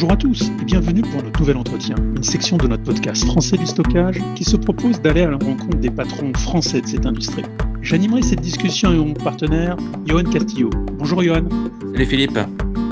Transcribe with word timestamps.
Bonjour 0.00 0.12
à 0.12 0.16
tous 0.16 0.52
et 0.60 0.64
bienvenue 0.64 1.02
pour 1.02 1.24
notre 1.24 1.40
nouvel 1.40 1.56
entretien, 1.56 1.96
une 1.98 2.22
section 2.22 2.56
de 2.56 2.68
notre 2.68 2.84
podcast 2.84 3.24
Français 3.24 3.56
du 3.56 3.66
stockage 3.66 4.20
qui 4.36 4.44
se 4.44 4.56
propose 4.56 5.00
d'aller 5.02 5.22
à 5.22 5.30
la 5.30 5.38
rencontre 5.38 5.76
des 5.76 5.90
patrons 5.90 6.32
français 6.34 6.80
de 6.80 6.86
cette 6.86 7.04
industrie. 7.04 7.42
J'animerai 7.82 8.22
cette 8.22 8.40
discussion 8.40 8.90
avec 8.90 9.00
mon 9.00 9.14
partenaire 9.14 9.76
Johan 10.06 10.22
Castillo. 10.22 10.70
Bonjour 10.92 11.20
Johan. 11.24 11.48
Salut 11.92 12.06
Philippe. 12.06 12.38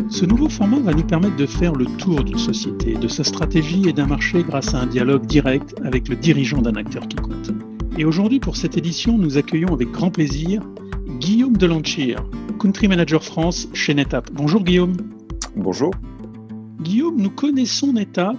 Ce 0.08 0.26
nouveau 0.26 0.48
format 0.48 0.80
va 0.80 0.94
nous 0.94 1.04
permettre 1.04 1.36
de 1.36 1.46
faire 1.46 1.74
le 1.76 1.84
tour 1.84 2.24
d'une 2.24 2.38
société, 2.38 2.94
de 2.94 3.06
sa 3.06 3.22
stratégie 3.22 3.88
et 3.88 3.92
d'un 3.92 4.06
marché 4.06 4.42
grâce 4.42 4.74
à 4.74 4.80
un 4.80 4.86
dialogue 4.86 5.26
direct 5.26 5.76
avec 5.84 6.08
le 6.08 6.16
dirigeant 6.16 6.60
d'un 6.60 6.74
acteur 6.74 7.06
qui 7.06 7.14
compte. 7.18 7.52
Et 7.96 8.04
aujourd'hui, 8.04 8.40
pour 8.40 8.56
cette 8.56 8.76
édition, 8.76 9.16
nous 9.16 9.38
accueillons 9.38 9.72
avec 9.72 9.92
grand 9.92 10.10
plaisir 10.10 10.60
Guillaume 11.20 11.56
Delanchir, 11.56 12.18
Country 12.60 12.88
Manager 12.88 13.22
France 13.22 13.68
chez 13.74 13.94
NetApp. 13.94 14.28
Bonjour 14.32 14.64
Guillaume. 14.64 14.96
Bonjour. 15.54 15.92
Nous 17.16 17.30
connaissons 17.30 17.94
NetApp, 17.94 18.36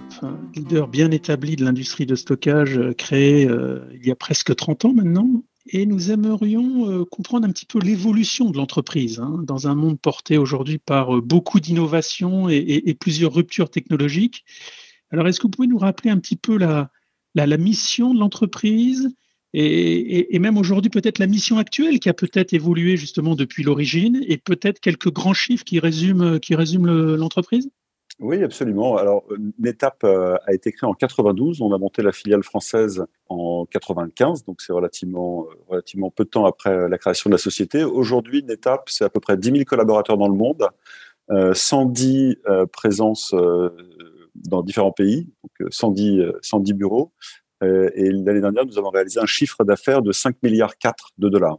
leader 0.54 0.86
bien 0.86 1.10
établi 1.10 1.56
de 1.56 1.64
l'industrie 1.64 2.06
de 2.06 2.14
stockage 2.14 2.78
euh, 2.78 2.92
créé 2.92 3.44
euh, 3.44 3.80
il 3.92 4.06
y 4.06 4.12
a 4.12 4.14
presque 4.14 4.54
30 4.54 4.84
ans 4.84 4.92
maintenant, 4.92 5.42
et 5.66 5.84
nous 5.84 6.12
aimerions 6.12 6.88
euh, 6.88 7.04
comprendre 7.04 7.44
un 7.44 7.50
petit 7.50 7.66
peu 7.66 7.80
l'évolution 7.80 8.50
de 8.50 8.56
l'entreprise 8.56 9.18
hein, 9.18 9.42
dans 9.42 9.66
un 9.66 9.74
monde 9.74 9.98
porté 9.98 10.38
aujourd'hui 10.38 10.78
par 10.78 11.20
beaucoup 11.22 11.58
d'innovations 11.58 12.48
et, 12.48 12.94
plusieurs 12.94 13.34
ruptures 13.34 13.68
technologiques. 13.68 14.44
Alors, 15.10 15.26
est-ce 15.26 15.40
que 15.40 15.48
vous 15.48 15.50
pouvez 15.50 15.66
nous 15.66 15.78
rappeler 15.78 16.10
un 16.10 16.18
petit 16.18 16.36
peu 16.36 16.56
la, 16.56 16.88
mission 17.58 18.14
de 18.14 18.20
l'entreprise 18.20 19.12
et, 19.54 20.36
et, 20.36 20.38
même 20.38 20.56
aujourd'hui 20.56 20.90
peut-être 20.90 21.18
la 21.18 21.26
mission 21.26 21.58
actuelle 21.58 21.98
qui 21.98 22.08
a 22.08 22.14
peut-être 22.14 22.52
évolué 22.52 22.96
justement 22.96 23.34
depuis 23.34 23.64
l'origine 23.64 24.22
et 24.28 24.36
peut-être 24.36 24.78
quelques 24.78 25.10
grands 25.12 25.34
chiffres 25.34 25.64
qui 25.64 25.80
résument, 25.80 26.38
qui 26.38 26.54
résument 26.54 26.86
l'entreprise? 26.86 27.70
Oui, 28.20 28.42
absolument. 28.42 28.96
Alors, 28.96 29.24
euh, 29.30 29.36
NetApp 29.60 30.02
euh, 30.02 30.36
a 30.44 30.52
été 30.52 30.72
créé 30.72 30.88
en 30.88 30.94
92. 30.94 31.60
On 31.60 31.72
a 31.72 31.78
monté 31.78 32.02
la 32.02 32.10
filiale 32.10 32.42
française 32.42 33.04
en 33.28 33.64
95, 33.70 34.44
donc 34.44 34.60
c'est 34.60 34.72
relativement, 34.72 35.46
euh, 35.46 35.54
relativement 35.68 36.10
peu 36.10 36.24
de 36.24 36.28
temps 36.28 36.44
après 36.44 36.88
la 36.88 36.98
création 36.98 37.30
de 37.30 37.34
la 37.34 37.38
société. 37.38 37.84
Aujourd'hui, 37.84 38.42
NetApp, 38.42 38.90
c'est 38.90 39.04
à 39.04 39.08
peu 39.08 39.20
près 39.20 39.36
10 39.36 39.52
000 39.52 39.64
collaborateurs 39.64 40.18
dans 40.18 40.28
le 40.28 40.34
monde, 40.34 40.68
110 41.52 42.38
présences 42.72 43.34
dans 44.34 44.62
différents 44.62 44.92
pays, 44.92 45.28
donc 45.44 45.70
110, 45.70 46.22
110 46.40 46.72
bureaux. 46.72 47.12
et 47.60 48.10
l'année 48.10 48.40
dernière, 48.40 48.64
nous 48.64 48.78
avons 48.78 48.88
réalisé 48.88 49.20
un 49.20 49.26
chiffre 49.26 49.62
d'affaires 49.62 50.00
de 50.00 50.10
5 50.10 50.36
milliards 50.42 50.78
4 50.78 51.10
de 51.18 51.28
dollars. 51.28 51.58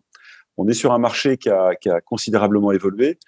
On 0.58 0.68
est 0.68 0.74
sur 0.74 0.92
un 0.92 0.98
marché 0.98 1.38
qui 1.38 1.50
a, 1.50 1.76
qui 1.76 1.88
a 1.90 2.02
considérablement 2.02 2.72
évolué. 2.72 3.20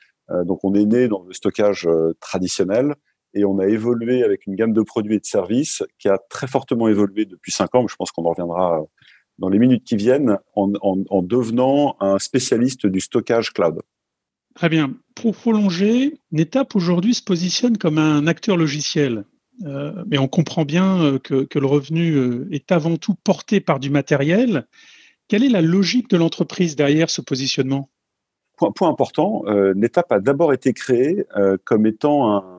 donc, 0.45 0.63
on 0.63 0.73
est 0.73 0.85
né 0.85 1.07
dans 1.07 1.21
le 1.21 1.31
stockage 1.31 1.87
traditionnel 2.19 2.95
et 3.33 3.45
on 3.45 3.59
a 3.59 3.67
évolué 3.67 4.23
avec 4.23 4.45
une 4.45 4.55
gamme 4.55 4.73
de 4.73 4.81
produits 4.81 5.15
et 5.15 5.19
de 5.19 5.25
services 5.25 5.83
qui 5.99 6.09
a 6.09 6.17
très 6.29 6.47
fortement 6.47 6.87
évolué 6.87 7.25
depuis 7.25 7.51
cinq 7.51 7.75
ans. 7.75 7.87
Je 7.87 7.95
pense 7.95 8.11
qu'on 8.11 8.25
en 8.25 8.29
reviendra 8.29 8.83
dans 9.39 9.49
les 9.49 9.59
minutes 9.59 9.83
qui 9.83 9.95
viennent 9.95 10.37
en, 10.55 11.21
devenant 11.23 11.95
un 11.99 12.19
spécialiste 12.19 12.85
du 12.85 12.99
stockage 12.99 13.51
cloud. 13.51 13.81
Très 14.55 14.69
bien. 14.69 14.93
Pour 15.15 15.35
prolonger, 15.35 16.19
NetApp 16.31 16.75
aujourd'hui 16.75 17.13
se 17.13 17.23
positionne 17.23 17.77
comme 17.77 17.97
un 17.97 18.27
acteur 18.27 18.57
logiciel. 18.57 19.25
Euh, 19.65 20.03
mais 20.07 20.17
on 20.17 20.27
comprend 20.27 20.65
bien 20.65 21.01
euh, 21.01 21.19
que, 21.19 21.47
le 21.53 21.65
revenu 21.65 22.15
euh, 22.15 22.47
est 22.51 22.71
avant 22.71 22.97
tout 22.97 23.15
porté 23.15 23.59
par 23.59 23.79
du 23.79 23.89
matériel. 23.89 24.65
Quelle 25.27 25.43
est 25.43 25.49
la 25.49 25.61
logique 25.61 26.09
de 26.09 26.17
l'entreprise 26.17 26.75
derrière 26.75 27.09
ce 27.09 27.21
positionnement? 27.21 27.89
Point, 28.57 28.71
point, 28.71 28.89
important, 28.89 29.43
NetApp 29.75 30.11
a 30.11 30.19
d'abord 30.19 30.53
été 30.53 30.73
créé 30.73 31.25
comme 31.63 31.87
étant 31.87 32.35
un, 32.35 32.50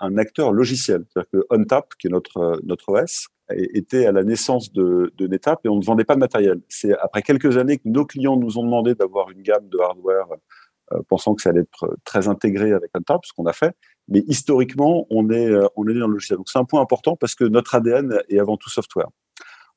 un 0.00 0.18
acteur 0.18 0.52
logiciel. 0.52 1.04
C'est-à-dire 1.08 1.30
que 1.30 1.46
OnTap, 1.50 1.94
qui 1.98 2.06
est 2.06 2.10
notre, 2.10 2.60
notre 2.64 2.88
OS, 2.90 3.28
était 3.50 4.06
à 4.06 4.12
la 4.12 4.24
naissance 4.24 4.72
de, 4.72 5.12
de 5.16 5.26
NetApp 5.26 5.64
et 5.64 5.68
on 5.68 5.76
ne 5.76 5.84
vendait 5.84 6.04
pas 6.04 6.14
de 6.14 6.20
matériel. 6.20 6.60
C'est 6.68 6.96
après 6.98 7.22
quelques 7.22 7.56
années 7.56 7.78
que 7.78 7.88
nos 7.88 8.04
clients 8.04 8.36
nous 8.36 8.58
ont 8.58 8.64
demandé 8.64 8.94
d'avoir 8.94 9.30
une 9.30 9.42
gamme 9.42 9.68
de 9.68 9.78
hardware 9.78 10.28
euh, 10.92 11.00
pensant 11.08 11.34
que 11.34 11.42
ça 11.42 11.50
allait 11.50 11.60
être 11.60 11.96
très 12.04 12.28
intégré 12.28 12.72
avec 12.72 12.90
OnTap, 12.96 13.24
ce 13.24 13.32
qu'on 13.32 13.46
a 13.46 13.52
fait. 13.52 13.74
Mais 14.08 14.22
historiquement, 14.26 15.06
on 15.10 15.30
est, 15.30 15.50
euh, 15.50 15.66
on 15.76 15.86
est 15.88 15.94
dans 15.94 16.06
le 16.06 16.14
logiciel. 16.14 16.38
Donc 16.38 16.48
c'est 16.48 16.58
un 16.58 16.64
point 16.64 16.80
important 16.80 17.16
parce 17.16 17.34
que 17.34 17.44
notre 17.44 17.74
ADN 17.74 18.20
est 18.28 18.38
avant 18.38 18.56
tout 18.56 18.70
software. 18.70 19.08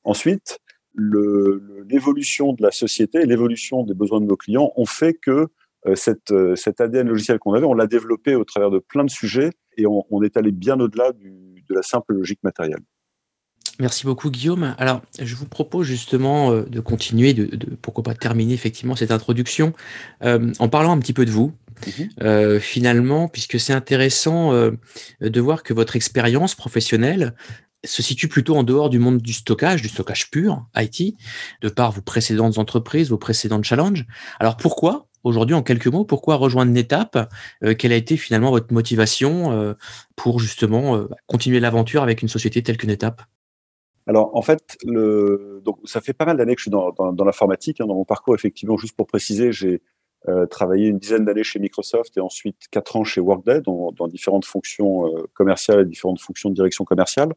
Ensuite, 0.04 0.58
l'évolution 0.94 2.52
de 2.52 2.62
la 2.62 2.70
société, 2.70 3.24
l'évolution 3.24 3.82
des 3.82 3.94
besoins 3.94 4.20
de 4.20 4.26
nos 4.26 4.36
clients 4.36 4.72
ont 4.76 4.84
fait 4.84 5.14
que 5.14 5.48
euh, 5.86 5.94
cette, 5.94 6.32
cet 6.56 6.80
ADN 6.80 7.08
logiciel 7.08 7.38
qu'on 7.38 7.54
avait, 7.54 7.66
on 7.66 7.74
l'a 7.74 7.86
développé 7.86 8.34
au 8.34 8.44
travers 8.44 8.70
de 8.70 8.78
plein 8.78 9.04
de 9.04 9.10
sujets 9.10 9.50
et 9.76 9.86
on, 9.86 10.04
on 10.10 10.22
est 10.22 10.36
allé 10.36 10.52
bien 10.52 10.78
au-delà 10.80 11.12
de 11.12 11.74
la 11.74 11.82
simple 11.82 12.14
logique 12.14 12.42
matérielle. 12.42 12.82
Merci 13.80 14.04
beaucoup 14.04 14.30
Guillaume. 14.30 14.74
Alors, 14.78 15.02
je 15.20 15.34
vous 15.34 15.46
propose 15.46 15.86
justement 15.86 16.52
euh, 16.52 16.62
de 16.64 16.80
continuer, 16.80 17.32
de, 17.32 17.46
de 17.56 17.74
pourquoi 17.74 18.04
pas 18.04 18.14
terminer 18.14 18.52
effectivement 18.52 18.96
cette 18.96 19.10
introduction 19.10 19.72
euh, 20.22 20.52
en 20.58 20.68
parlant 20.68 20.92
un 20.92 20.98
petit 20.98 21.14
peu 21.14 21.24
de 21.24 21.30
vous, 21.30 21.52
mhm. 21.86 22.08
euh, 22.22 22.60
finalement, 22.60 23.28
puisque 23.28 23.58
c'est 23.58 23.72
intéressant 23.72 24.52
euh, 24.52 24.72
de 25.20 25.40
voir 25.40 25.62
que 25.62 25.72
votre 25.72 25.96
expérience 25.96 26.54
professionnelle 26.54 27.34
se 27.84 28.02
situe 28.02 28.28
plutôt 28.28 28.56
en 28.56 28.62
dehors 28.62 28.90
du 28.90 28.98
monde 28.98 29.18
du 29.18 29.32
stockage, 29.32 29.82
du 29.82 29.88
stockage 29.88 30.30
pur, 30.30 30.64
IT, 30.76 31.16
de 31.62 31.68
par 31.68 31.92
vos 31.92 32.02
précédentes 32.02 32.58
entreprises, 32.58 33.10
vos 33.10 33.18
précédentes 33.18 33.64
challenges. 33.64 34.06
Alors 34.38 34.56
pourquoi 34.56 35.08
aujourd'hui, 35.24 35.54
en 35.54 35.62
quelques 35.62 35.86
mots, 35.86 36.04
pourquoi 36.04 36.36
rejoindre 36.36 36.72
NetApp 36.72 37.30
euh, 37.62 37.74
Quelle 37.74 37.92
a 37.92 37.96
été 37.96 38.16
finalement 38.16 38.50
votre 38.50 38.72
motivation 38.72 39.52
euh, 39.52 39.74
pour 40.16 40.40
justement 40.40 40.96
euh, 40.96 41.08
continuer 41.26 41.60
l'aventure 41.60 42.02
avec 42.02 42.22
une 42.22 42.28
société 42.28 42.62
telle 42.62 42.76
que 42.76 42.86
NetApp 42.86 43.22
alors 44.08 44.34
en 44.34 44.42
fait, 44.42 44.76
donc 44.84 45.78
ça 45.84 46.00
fait 46.00 46.12
pas 46.12 46.24
mal 46.24 46.36
d'années 46.36 46.56
que 46.56 46.60
je 46.60 46.64
suis 46.64 46.70
dans, 46.72 47.24
l'informatique. 47.24 47.80
Hein, 47.80 47.86
dans 47.86 47.94
mon 47.94 48.04
parcours, 48.04 48.34
effectivement, 48.34 48.76
juste 48.76 48.96
pour 48.96 49.06
préciser, 49.06 49.52
j'ai 49.52 49.80
travaillé 50.50 50.88
une 50.88 50.98
dizaine 50.98 51.24
d'années 51.24 51.44
chez 51.44 51.60
Microsoft 51.60 52.16
et 52.16 52.20
ensuite 52.20 52.56
quatre 52.72 52.96
ans 52.96 53.04
chez 53.04 53.20
Workday, 53.20 53.60
dans, 53.60 54.08
différentes 54.08 54.44
fonctions 54.44 55.04
commerciales 55.34 55.82
et 55.82 55.84
différentes 55.84 56.20
fonctions 56.20 56.50
de 56.50 56.54
direction 56.56 56.84
commerciale. 56.84 57.32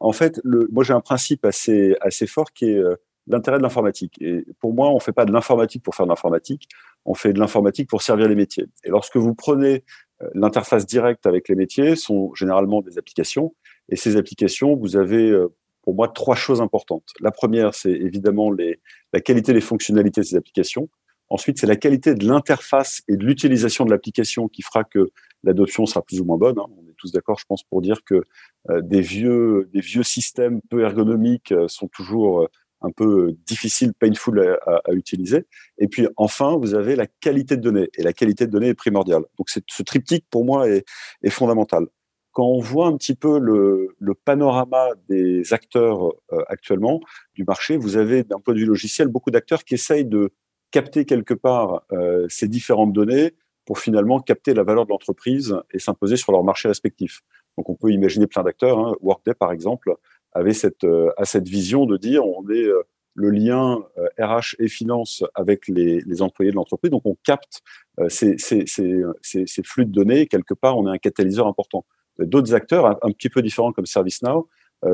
En 0.00 0.12
fait, 0.12 0.38
moi 0.44 0.84
j'ai 0.84 0.92
un 0.92 1.00
principe 1.00 1.46
assez 1.46 1.96
assez 2.02 2.26
fort 2.26 2.52
qui 2.52 2.66
est 2.66 2.82
l'intérêt 3.26 3.58
de 3.58 3.62
l'informatique. 3.62 4.20
Et 4.20 4.44
pour 4.60 4.74
moi, 4.74 4.90
on 4.90 5.00
fait 5.00 5.12
pas 5.12 5.24
de 5.24 5.32
l'informatique 5.32 5.82
pour 5.82 5.94
faire 5.94 6.06
de 6.06 6.10
l'informatique 6.10 6.68
on 7.04 7.14
fait 7.14 7.32
de 7.32 7.38
l'informatique 7.38 7.88
pour 7.88 8.02
servir 8.02 8.28
les 8.28 8.34
métiers. 8.34 8.66
Et 8.84 8.90
lorsque 8.90 9.16
vous 9.16 9.34
prenez 9.34 9.84
euh, 10.22 10.28
l'interface 10.34 10.86
directe 10.86 11.26
avec 11.26 11.48
les 11.48 11.54
métiers, 11.54 11.96
sont 11.96 12.34
généralement 12.34 12.80
des 12.80 12.98
applications. 12.98 13.54
Et 13.88 13.96
ces 13.96 14.16
applications, 14.16 14.76
vous 14.76 14.96
avez 14.96 15.30
euh, 15.30 15.48
pour 15.82 15.94
moi 15.94 16.08
trois 16.08 16.36
choses 16.36 16.60
importantes. 16.60 17.10
La 17.20 17.30
première, 17.30 17.74
c'est 17.74 17.92
évidemment 17.92 18.50
les, 18.50 18.80
la 19.12 19.20
qualité 19.20 19.52
des 19.52 19.60
fonctionnalités 19.60 20.20
de 20.20 20.26
ces 20.26 20.36
applications. 20.36 20.88
Ensuite, 21.28 21.58
c'est 21.58 21.66
la 21.66 21.76
qualité 21.76 22.14
de 22.14 22.26
l'interface 22.26 23.02
et 23.08 23.16
de 23.16 23.24
l'utilisation 23.24 23.84
de 23.84 23.90
l'application 23.90 24.48
qui 24.48 24.62
fera 24.62 24.84
que 24.84 25.10
l'adoption 25.42 25.86
sera 25.86 26.02
plus 26.02 26.20
ou 26.20 26.24
moins 26.24 26.36
bonne. 26.36 26.58
Hein. 26.58 26.66
On 26.76 26.88
est 26.88 26.94
tous 26.98 27.10
d'accord, 27.10 27.38
je 27.38 27.46
pense, 27.46 27.64
pour 27.64 27.80
dire 27.80 28.04
que 28.04 28.22
euh, 28.70 28.80
des 28.82 29.00
vieux, 29.00 29.68
des 29.72 29.80
vieux 29.80 30.04
systèmes 30.04 30.60
peu 30.70 30.82
ergonomiques 30.82 31.52
sont 31.66 31.88
toujours 31.88 32.48
un 32.82 32.90
peu 32.90 33.28
euh, 33.28 33.38
difficile, 33.46 33.92
painful 33.94 34.58
à, 34.66 34.80
à, 34.84 34.92
utiliser. 34.92 35.46
Et 35.78 35.88
puis 35.88 36.08
enfin, 36.16 36.56
vous 36.56 36.74
avez 36.74 36.96
la 36.96 37.06
qualité 37.06 37.56
de 37.56 37.62
données. 37.62 37.88
Et 37.96 38.02
la 38.02 38.12
qualité 38.12 38.46
de 38.46 38.52
données 38.52 38.68
est 38.68 38.74
primordiale. 38.74 39.22
Donc 39.38 39.48
ce 39.50 39.82
triptyque, 39.82 40.26
pour 40.30 40.44
moi, 40.44 40.68
est, 40.68 40.84
fondamental. 41.30 41.86
Quand 42.32 42.46
on 42.46 42.60
voit 42.60 42.86
un 42.86 42.96
petit 42.96 43.14
peu 43.14 43.38
le, 43.38 43.88
le 43.98 44.14
panorama 44.14 44.88
des 45.08 45.52
acteurs 45.52 46.12
euh, 46.32 46.42
actuellement 46.48 47.00
du 47.34 47.44
marché, 47.44 47.76
vous 47.76 47.96
avez 47.96 48.24
d'un 48.24 48.40
point 48.40 48.54
de 48.54 48.58
vue 48.60 48.66
logiciel 48.66 49.08
beaucoup 49.08 49.30
d'acteurs 49.30 49.64
qui 49.64 49.74
essayent 49.74 50.06
de 50.06 50.30
capter 50.70 51.04
quelque 51.04 51.34
part 51.34 51.82
euh, 51.92 52.26
ces 52.28 52.48
différentes 52.48 52.92
données 52.92 53.34
pour 53.64 53.78
finalement 53.78 54.18
capter 54.20 54.54
la 54.54 54.64
valeur 54.64 54.86
de 54.86 54.90
l'entreprise 54.90 55.56
et 55.72 55.78
s'imposer 55.78 56.16
sur 56.16 56.32
leur 56.32 56.42
marché 56.42 56.68
respectif. 56.68 57.20
Donc 57.56 57.68
on 57.68 57.74
peut 57.74 57.90
imaginer 57.90 58.26
plein 58.26 58.42
d'acteurs. 58.42 58.78
Hein. 58.78 58.94
Workday, 59.00 59.34
par 59.34 59.52
exemple, 59.52 59.94
avait 60.32 60.54
cette, 60.54 60.84
euh, 60.84 61.10
à 61.16 61.24
cette 61.24 61.48
vision 61.48 61.86
de 61.86 61.96
dire 61.96 62.24
on 62.24 62.48
est 62.50 62.64
euh, 62.64 62.82
le 63.14 63.30
lien 63.30 63.84
RH 64.18 64.22
euh, 64.28 64.64
et 64.64 64.68
finance 64.68 65.22
avec 65.34 65.68
les, 65.68 66.00
les 66.00 66.22
employés 66.22 66.50
de 66.50 66.56
l'entreprise. 66.56 66.90
Donc, 66.90 67.02
on 67.04 67.16
capte 67.24 67.60
ces, 68.08 68.38
ces, 68.38 68.64
ces, 68.66 69.04
ces, 69.20 69.62
flux 69.62 69.84
de 69.84 69.92
données. 69.92 70.26
quelque 70.26 70.54
part, 70.54 70.78
on 70.78 70.88
est 70.88 70.90
un 70.90 70.98
catalyseur 70.98 71.46
important. 71.46 71.84
D'autres 72.18 72.54
acteurs, 72.54 72.86
un, 72.86 73.10
petit 73.12 73.28
peu 73.28 73.42
différents 73.42 73.72
comme 73.72 73.84
ServiceNow, 73.84 74.48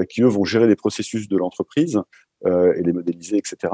qui 0.09 0.23
eux 0.23 0.27
vont 0.27 0.43
gérer 0.43 0.67
les 0.67 0.75
processus 0.75 1.29
de 1.29 1.37
l'entreprise 1.37 2.03
et 2.45 2.83
les 2.83 2.93
modéliser, 2.93 3.37
etc. 3.37 3.73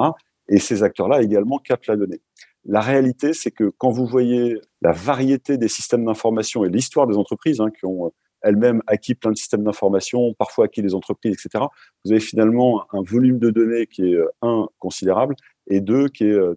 Et 0.51 0.59
ces 0.59 0.83
acteurs-là 0.83 1.23
également 1.23 1.57
captent 1.57 1.87
la 1.87 1.97
donnée. 1.97 2.21
La 2.67 2.83
réalité, 2.83 3.33
c'est 3.33 3.51
que 3.51 3.73
quand 3.79 3.91
vous 3.91 4.05
voyez 4.05 4.61
la 4.83 4.93
variété 4.93 5.57
des 5.57 5.69
systèmes 5.69 6.05
d'information 6.05 6.67
et 6.67 6.69
l'histoire 6.69 7.07
des 7.07 7.17
entreprises 7.17 7.63
hein, 7.63 7.71
qui 7.71 7.87
ont 7.87 8.13
elle-même 8.45 8.83
acquis 8.87 9.15
plein 9.15 9.33
de 9.33 9.37
systèmes 9.37 9.65
d'information, 9.65 10.35
parfois 10.35 10.67
acquis 10.67 10.83
des 10.83 10.95
entreprises, 10.95 11.35
etc. 11.35 11.65
Vous 12.05 12.13
avez 12.13 12.21
finalement 12.21 12.85
un 12.93 13.03
volume 13.03 13.39
de 13.39 13.51
données 13.51 13.87
qui 13.87 14.13
est, 14.13 14.15
euh, 14.15 14.29
un, 14.43 14.69
considérable, 14.79 15.35
et 15.67 15.81
deux, 15.81 16.09
qui 16.09 16.25
est 16.25 16.33
euh, 16.33 16.55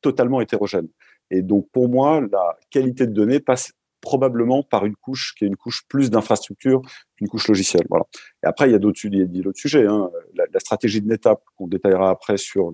totalement 0.00 0.40
hétérogène. 0.40 0.88
Et 1.30 1.42
donc, 1.42 1.68
pour 1.72 1.88
moi, 1.88 2.20
la 2.20 2.56
qualité 2.70 3.06
de 3.06 3.12
données 3.12 3.40
passe 3.40 3.72
probablement 4.02 4.62
par 4.64 4.84
une 4.84 4.96
couche 4.96 5.34
qui 5.34 5.44
est 5.44 5.48
une 5.48 5.56
couche 5.56 5.84
plus 5.88 6.10
d'infrastructure 6.10 6.82
qu'une 7.16 7.28
couche 7.28 7.48
logicielle. 7.48 7.86
Voilà. 7.88 8.04
Et 8.42 8.46
après, 8.46 8.68
il 8.68 8.72
y 8.72 8.74
a 8.74 8.78
d'autres 8.78 8.98
sujets. 9.54 9.86
Hein. 9.86 10.10
La, 10.34 10.60
stratégie 10.60 11.00
de 11.00 11.06
NetApp 11.06 11.40
qu'on 11.56 11.68
détaillera 11.68 12.10
après 12.10 12.36
sur 12.36 12.72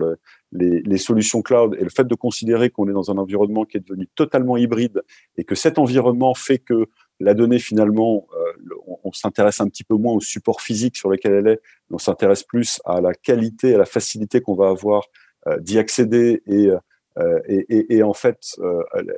les, 0.53 0.99
solutions 0.99 1.43
cloud 1.43 1.77
et 1.79 1.85
le 1.85 1.91
fait 1.91 2.09
de 2.09 2.15
considérer 2.15 2.71
qu'on 2.71 2.89
est 2.89 2.93
dans 2.93 3.11
un 3.11 3.19
environnement 3.19 3.65
qui 3.65 3.77
est 3.77 3.87
devenu 3.87 4.09
totalement 4.15 4.57
hybride 4.57 5.03
et 5.37 5.45
que 5.45 5.55
cet 5.55 5.79
environnement 5.79 6.35
fait 6.35 6.59
que 6.59 6.87
la 7.21 7.35
donnée, 7.35 7.59
finalement, 7.59 8.27
euh, 8.35 8.75
on, 9.03 9.13
s'intéresse 9.13 9.61
un 9.61 9.69
petit 9.69 9.85
peu 9.85 9.97
moins 9.97 10.15
au 10.15 10.21
support 10.21 10.61
physique 10.61 10.97
sur 10.97 11.11
lequel 11.11 11.33
elle 11.33 11.47
est, 11.49 11.61
mais 11.91 11.95
on 11.95 11.99
s'intéresse 11.99 12.43
plus 12.43 12.81
à 12.85 13.01
la 13.01 13.13
qualité, 13.13 13.75
à 13.75 13.79
la 13.79 13.85
facilité 13.85 14.41
qu'on 14.41 14.55
va 14.55 14.69
avoir 14.69 15.05
euh, 15.47 15.59
d'y 15.59 15.79
accéder 15.79 16.43
et, 16.47 16.69
euh, 16.69 18.03
en 18.05 18.13
fait, 18.13 18.39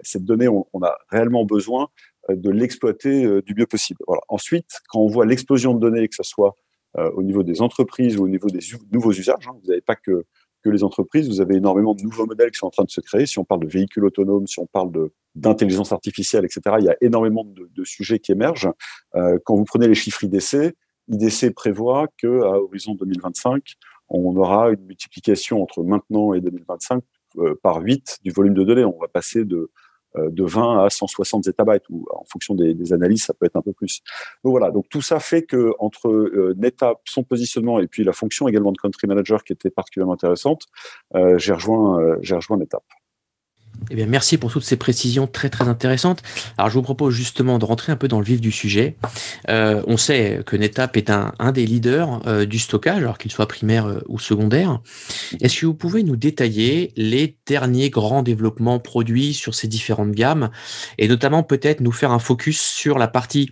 cette 0.02 0.25
donnée, 0.25 0.49
on, 0.49 0.82
a 0.82 0.97
réellement 1.11 1.44
besoin 1.44 1.88
de 2.31 2.49
l'exploiter 2.49 3.43
du 3.43 3.55
mieux 3.55 3.67
possible. 3.67 4.00
Ensuite, 4.29 4.81
quand 4.88 5.00
on 5.00 5.06
voit 5.06 5.26
l'explosion 5.26 5.75
de 5.75 5.81
données, 5.81 6.08
que 6.08 6.14
ce 6.14 6.23
soit 6.23 6.56
au 6.94 7.23
niveau 7.23 7.43
des 7.43 7.61
entreprises 7.61 8.17
ou 8.17 8.25
au 8.25 8.29
niveau 8.29 8.49
des 8.49 8.61
nouveaux 8.91 9.12
usages, 9.12 9.47
hein, 9.47 9.52
vous 9.61 9.69
n'avez 9.69 9.82
pas 9.82 9.97
que 9.97 10.25
que 10.62 10.70
les 10.70 10.84
entreprises, 10.84 11.28
vous 11.28 11.40
avez 11.40 11.56
énormément 11.56 11.94
de 11.94 12.02
nouveaux 12.02 12.26
modèles 12.26 12.50
qui 12.50 12.58
sont 12.58 12.66
en 12.66 12.70
train 12.70 12.84
de 12.84 12.90
se 12.90 13.00
créer. 13.00 13.26
Si 13.26 13.38
on 13.38 13.44
parle 13.44 13.60
de 13.60 13.68
véhicules 13.68 14.04
autonomes, 14.04 14.46
si 14.46 14.58
on 14.58 14.66
parle 14.66 14.90
d'intelligence 15.34 15.92
artificielle, 15.92 16.44
etc., 16.44 16.76
il 16.78 16.84
y 16.84 16.88
a 16.88 16.96
énormément 17.00 17.44
de, 17.44 17.84
sujets 17.84 18.18
qui 18.18 18.32
émergent. 18.32 18.70
Euh, 19.14 19.38
quand 19.44 19.56
vous 19.56 19.64
prenez 19.64 19.88
les 19.88 19.94
chiffres 19.94 20.22
IDC, 20.22 20.74
IDC 21.08 21.54
prévoit 21.54 22.08
que 22.18 22.42
à 22.42 22.60
horizon 22.60 22.94
2025, 22.94 23.74
on 24.10 24.36
aura 24.36 24.70
une 24.70 24.84
multiplication 24.84 25.62
entre 25.62 25.82
maintenant 25.82 26.34
et 26.34 26.40
2025 26.40 27.02
euh, 27.38 27.54
par 27.62 27.80
8 27.80 28.18
du 28.22 28.30
volume 28.30 28.54
de 28.54 28.64
données. 28.64 28.84
On 28.84 28.98
va 28.98 29.08
passer 29.08 29.44
de 29.44 29.70
de 30.16 30.44
20 30.44 30.84
à 30.84 30.90
160 30.90 31.44
zettabytes 31.44 31.88
ou 31.88 32.06
en 32.12 32.24
fonction 32.24 32.54
des, 32.54 32.74
des, 32.74 32.92
analyses 32.92 33.24
ça 33.24 33.34
peut 33.34 33.46
être 33.46 33.56
un 33.56 33.62
peu 33.62 33.72
plus. 33.72 34.02
Donc 34.44 34.52
voilà, 34.52 34.70
donc 34.70 34.88
tout 34.88 35.02
ça 35.02 35.20
fait 35.20 35.42
que 35.42 35.72
entre 35.78 36.08
euh, 36.08 36.54
NetApp, 36.56 36.98
son 37.04 37.22
positionnement 37.22 37.80
et 37.80 37.86
puis 37.86 38.04
la 38.04 38.12
fonction 38.12 38.48
également 38.48 38.72
de 38.72 38.78
country 38.78 39.06
manager 39.06 39.44
qui 39.44 39.52
était 39.52 39.70
particulièrement 39.70 40.14
intéressante, 40.14 40.64
euh, 41.14 41.38
j'ai 41.38 41.52
rejoint 41.52 42.00
euh, 42.00 42.16
j'ai 42.22 42.34
rejoint 42.34 42.56
NetApp. 42.56 42.82
Eh 43.90 43.94
bien, 43.94 44.06
merci 44.06 44.38
pour 44.38 44.52
toutes 44.52 44.64
ces 44.64 44.76
précisions 44.76 45.26
très 45.26 45.48
très 45.48 45.68
intéressantes. 45.68 46.22
Alors, 46.58 46.70
je 46.70 46.74
vous 46.74 46.82
propose 46.82 47.14
justement 47.14 47.58
de 47.58 47.64
rentrer 47.64 47.92
un 47.92 47.96
peu 47.96 48.08
dans 48.08 48.18
le 48.18 48.24
vif 48.24 48.40
du 48.40 48.52
sujet. 48.52 48.96
Euh, 49.48 49.82
on 49.86 49.96
sait 49.96 50.42
que 50.44 50.56
NetApp 50.56 50.96
est 50.96 51.10
un, 51.10 51.32
un 51.38 51.52
des 51.52 51.66
leaders 51.66 52.20
euh, 52.26 52.44
du 52.44 52.58
stockage, 52.58 52.98
alors 52.98 53.18
qu'il 53.18 53.32
soit 53.32 53.48
primaire 53.48 53.86
euh, 53.86 54.00
ou 54.08 54.18
secondaire. 54.18 54.80
Est-ce 55.40 55.60
que 55.60 55.66
vous 55.66 55.74
pouvez 55.74 56.02
nous 56.02 56.16
détailler 56.16 56.92
les 56.96 57.36
derniers 57.46 57.90
grands 57.90 58.22
développements 58.22 58.78
produits 58.78 59.34
sur 59.34 59.54
ces 59.54 59.68
différentes 59.68 60.12
gammes 60.12 60.50
et 60.98 61.08
notamment 61.08 61.42
peut-être 61.42 61.80
nous 61.80 61.92
faire 61.92 62.12
un 62.12 62.18
focus 62.18 62.60
sur 62.60 62.98
la 62.98 63.08
partie 63.08 63.50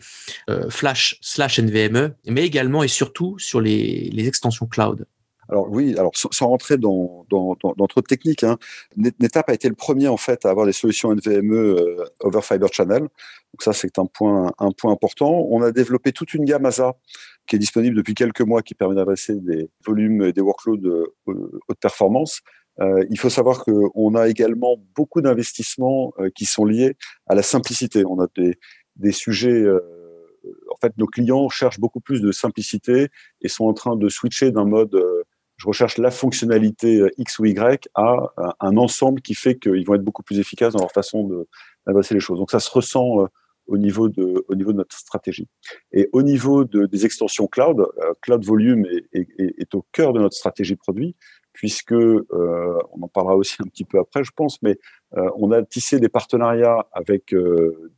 euh, 0.50 0.68
Flash 0.70 1.18
slash 1.20 1.58
NVMe, 1.58 2.14
mais 2.26 2.44
également 2.44 2.82
et 2.82 2.88
surtout 2.88 3.38
sur 3.38 3.60
les, 3.60 4.10
les 4.12 4.28
extensions 4.28 4.66
cloud? 4.66 5.06
Alors 5.48 5.68
oui, 5.70 5.96
alors 5.98 6.12
sans, 6.14 6.48
rentrer 6.48 6.76
dans, 6.76 7.24
dans, 7.30 7.56
trop 7.88 8.00
de 8.00 8.06
techniques, 8.06 8.44
hein, 8.44 8.58
NetApp 8.96 9.48
a 9.48 9.54
été 9.54 9.68
le 9.68 9.74
premier 9.74 10.08
en 10.08 10.16
fait 10.16 10.44
à 10.44 10.50
avoir 10.50 10.66
des 10.66 10.72
solutions 10.72 11.14
NVMe 11.14 11.52
euh, 11.52 12.04
over 12.20 12.42
Fiber 12.42 12.68
Channel. 12.72 13.00
Donc 13.00 13.62
ça 13.62 13.72
c'est 13.72 13.98
un 13.98 14.06
point 14.06 14.52
important. 14.84 15.46
On 15.50 15.62
a 15.62 15.72
développé 15.72 16.12
toute 16.12 16.34
une 16.34 16.44
gamme 16.44 16.66
ASA 16.66 16.94
qui 17.46 17.56
est 17.56 17.58
disponible 17.58 17.96
depuis 17.96 18.14
quelques 18.14 18.42
mois, 18.42 18.62
qui 18.62 18.74
permet 18.74 18.94
d'adresser 18.94 19.34
des 19.36 19.70
volumes 19.84 20.22
et 20.22 20.32
des 20.32 20.42
workloads 20.42 20.76
de 20.76 21.14
haute 21.26 21.80
performance. 21.80 22.42
Euh, 22.80 23.04
il 23.10 23.18
faut 23.18 23.30
savoir 23.30 23.64
qu'on 23.64 24.14
a 24.14 24.28
également 24.28 24.76
beaucoup 24.94 25.20
d'investissements 25.20 26.12
euh, 26.18 26.30
qui 26.34 26.44
sont 26.44 26.64
liés 26.64 26.96
à 27.26 27.34
la 27.34 27.42
simplicité. 27.42 28.04
On 28.04 28.20
a 28.20 28.28
des, 28.96 29.12
sujets 29.12 29.50
euh, 29.50 29.80
en 30.70 30.76
fait, 30.80 30.96
nos 30.96 31.06
clients 31.06 31.48
cherchent 31.48 31.80
beaucoup 31.80 32.00
plus 32.00 32.20
de 32.20 32.30
simplicité 32.30 33.08
et 33.42 33.48
sont 33.48 33.64
en 33.64 33.74
train 33.74 33.96
de 33.96 34.08
switcher 34.08 34.52
d'un 34.52 34.64
mode 34.64 34.94
euh, 34.94 35.17
je 35.58 35.66
recherche 35.66 35.98
la 35.98 36.10
fonctionnalité 36.10 37.00
euh, 37.00 37.10
X 37.18 37.38
ou 37.38 37.44
Y 37.44 37.88
à 37.94 38.32
un 38.60 38.76
ensemble 38.76 39.20
qui 39.20 39.34
fait 39.34 39.58
qu'ils 39.58 39.84
vont 39.84 39.94
être 39.94 40.04
beaucoup 40.04 40.22
plus 40.22 40.38
efficaces 40.38 40.72
dans 40.72 40.80
leur 40.80 40.92
façon 40.92 41.46
d'adresser 41.86 42.14
les 42.14 42.20
choses. 42.20 42.38
Donc 42.38 42.50
ça 42.50 42.60
se 42.60 42.70
ressent 42.70 43.22
euh, 43.22 43.26
au 43.68 43.76
niveau 43.76 44.08
de, 44.08 44.44
au 44.48 44.54
niveau 44.54 44.72
de 44.72 44.78
notre 44.78 44.96
stratégie. 44.96 45.46
Et 45.92 46.08
au 46.12 46.22
niveau 46.22 46.64
de, 46.64 46.86
des 46.86 47.04
extensions 47.04 47.46
cloud, 47.46 47.80
euh, 47.80 48.14
Cloud 48.22 48.44
Volume 48.44 48.86
est, 49.12 49.74
au 49.74 49.84
cœur 49.92 50.12
de 50.12 50.20
notre 50.20 50.34
stratégie 50.34 50.74
produit, 50.74 51.14
puisque 51.52 51.92
euh, 51.92 52.24
on 52.92 53.02
en 53.02 53.08
parlera 53.08 53.36
aussi 53.36 53.56
un 53.60 53.68
petit 53.68 53.84
peu 53.84 53.98
après, 53.98 54.24
je 54.24 54.32
pense, 54.34 54.60
mais 54.62 54.78
euh, 55.16 55.28
on 55.36 55.52
a 55.52 55.62
tissé 55.62 56.00
des 56.00 56.08
partenariats 56.08 56.86
avec 56.92 57.34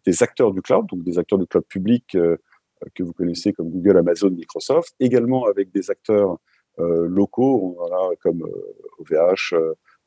des 0.05 0.23
acteurs 0.23 0.53
du 0.53 0.61
cloud, 0.61 0.87
donc 0.87 1.03
des 1.05 1.19
acteurs 1.19 1.39
du 1.39 1.47
cloud 1.47 1.65
public 1.69 2.17
que 2.95 3.03
vous 3.03 3.13
connaissez 3.13 3.53
comme 3.53 3.71
Google, 3.71 3.99
Amazon, 3.99 4.31
Microsoft, 4.31 4.95
également 5.01 5.47
avec 5.47 5.71
des 5.71 5.91
acteurs 5.91 6.33
euh, 6.33 6.37
locaux, 6.81 7.77
on 7.79 7.87
a 7.87 8.17
comme 8.17 8.45
OVH, 8.99 9.55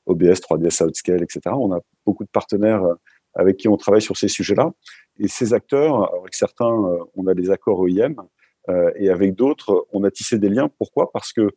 OBS, 0.05 0.41
3ds, 0.41 0.83
Outscale, 0.83 1.23
etc. 1.23 1.41
On 1.47 1.73
a 1.73 1.79
beaucoup 2.05 2.23
de 2.23 2.29
partenaires 2.29 2.83
euh, 2.83 2.95
avec 3.35 3.57
qui 3.57 3.67
on 3.67 3.77
travaille 3.77 4.01
sur 4.01 4.17
ces 4.17 4.27
sujets-là. 4.27 4.71
Et 5.19 5.27
ces 5.27 5.53
acteurs, 5.53 6.13
avec 6.19 6.35
certains, 6.35 6.73
euh, 6.73 6.99
on 7.15 7.27
a 7.27 7.33
des 7.33 7.49
accords 7.49 7.79
OIM, 7.79 8.15
et 8.95 9.09
avec 9.09 9.35
d'autres, 9.35 9.87
on 9.91 10.05
a 10.05 10.09
tissé 10.09 10.39
des 10.39 10.47
liens. 10.47 10.69
Pourquoi? 10.77 11.11
Parce 11.11 11.33
que 11.33 11.49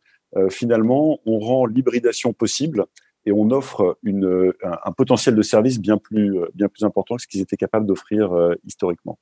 finalement, 0.49 1.19
on 1.25 1.39
rend 1.39 1.65
l'hybridation 1.65 2.33
possible 2.33 2.83
et 3.25 3.31
on 3.31 3.49
offre 3.49 3.97
un, 4.03 4.91
potentiel 4.91 5.33
de 5.33 5.41
service 5.41 5.79
bien 5.79 5.97
plus, 5.97 6.37
bien 6.53 6.67
plus 6.67 6.83
important 6.83 7.15
que 7.15 7.21
ce 7.21 7.27
qu'ils 7.27 7.39
étaient 7.39 7.55
capables 7.55 7.85
d'offrir 7.85 8.29
historiquement. 8.65 9.17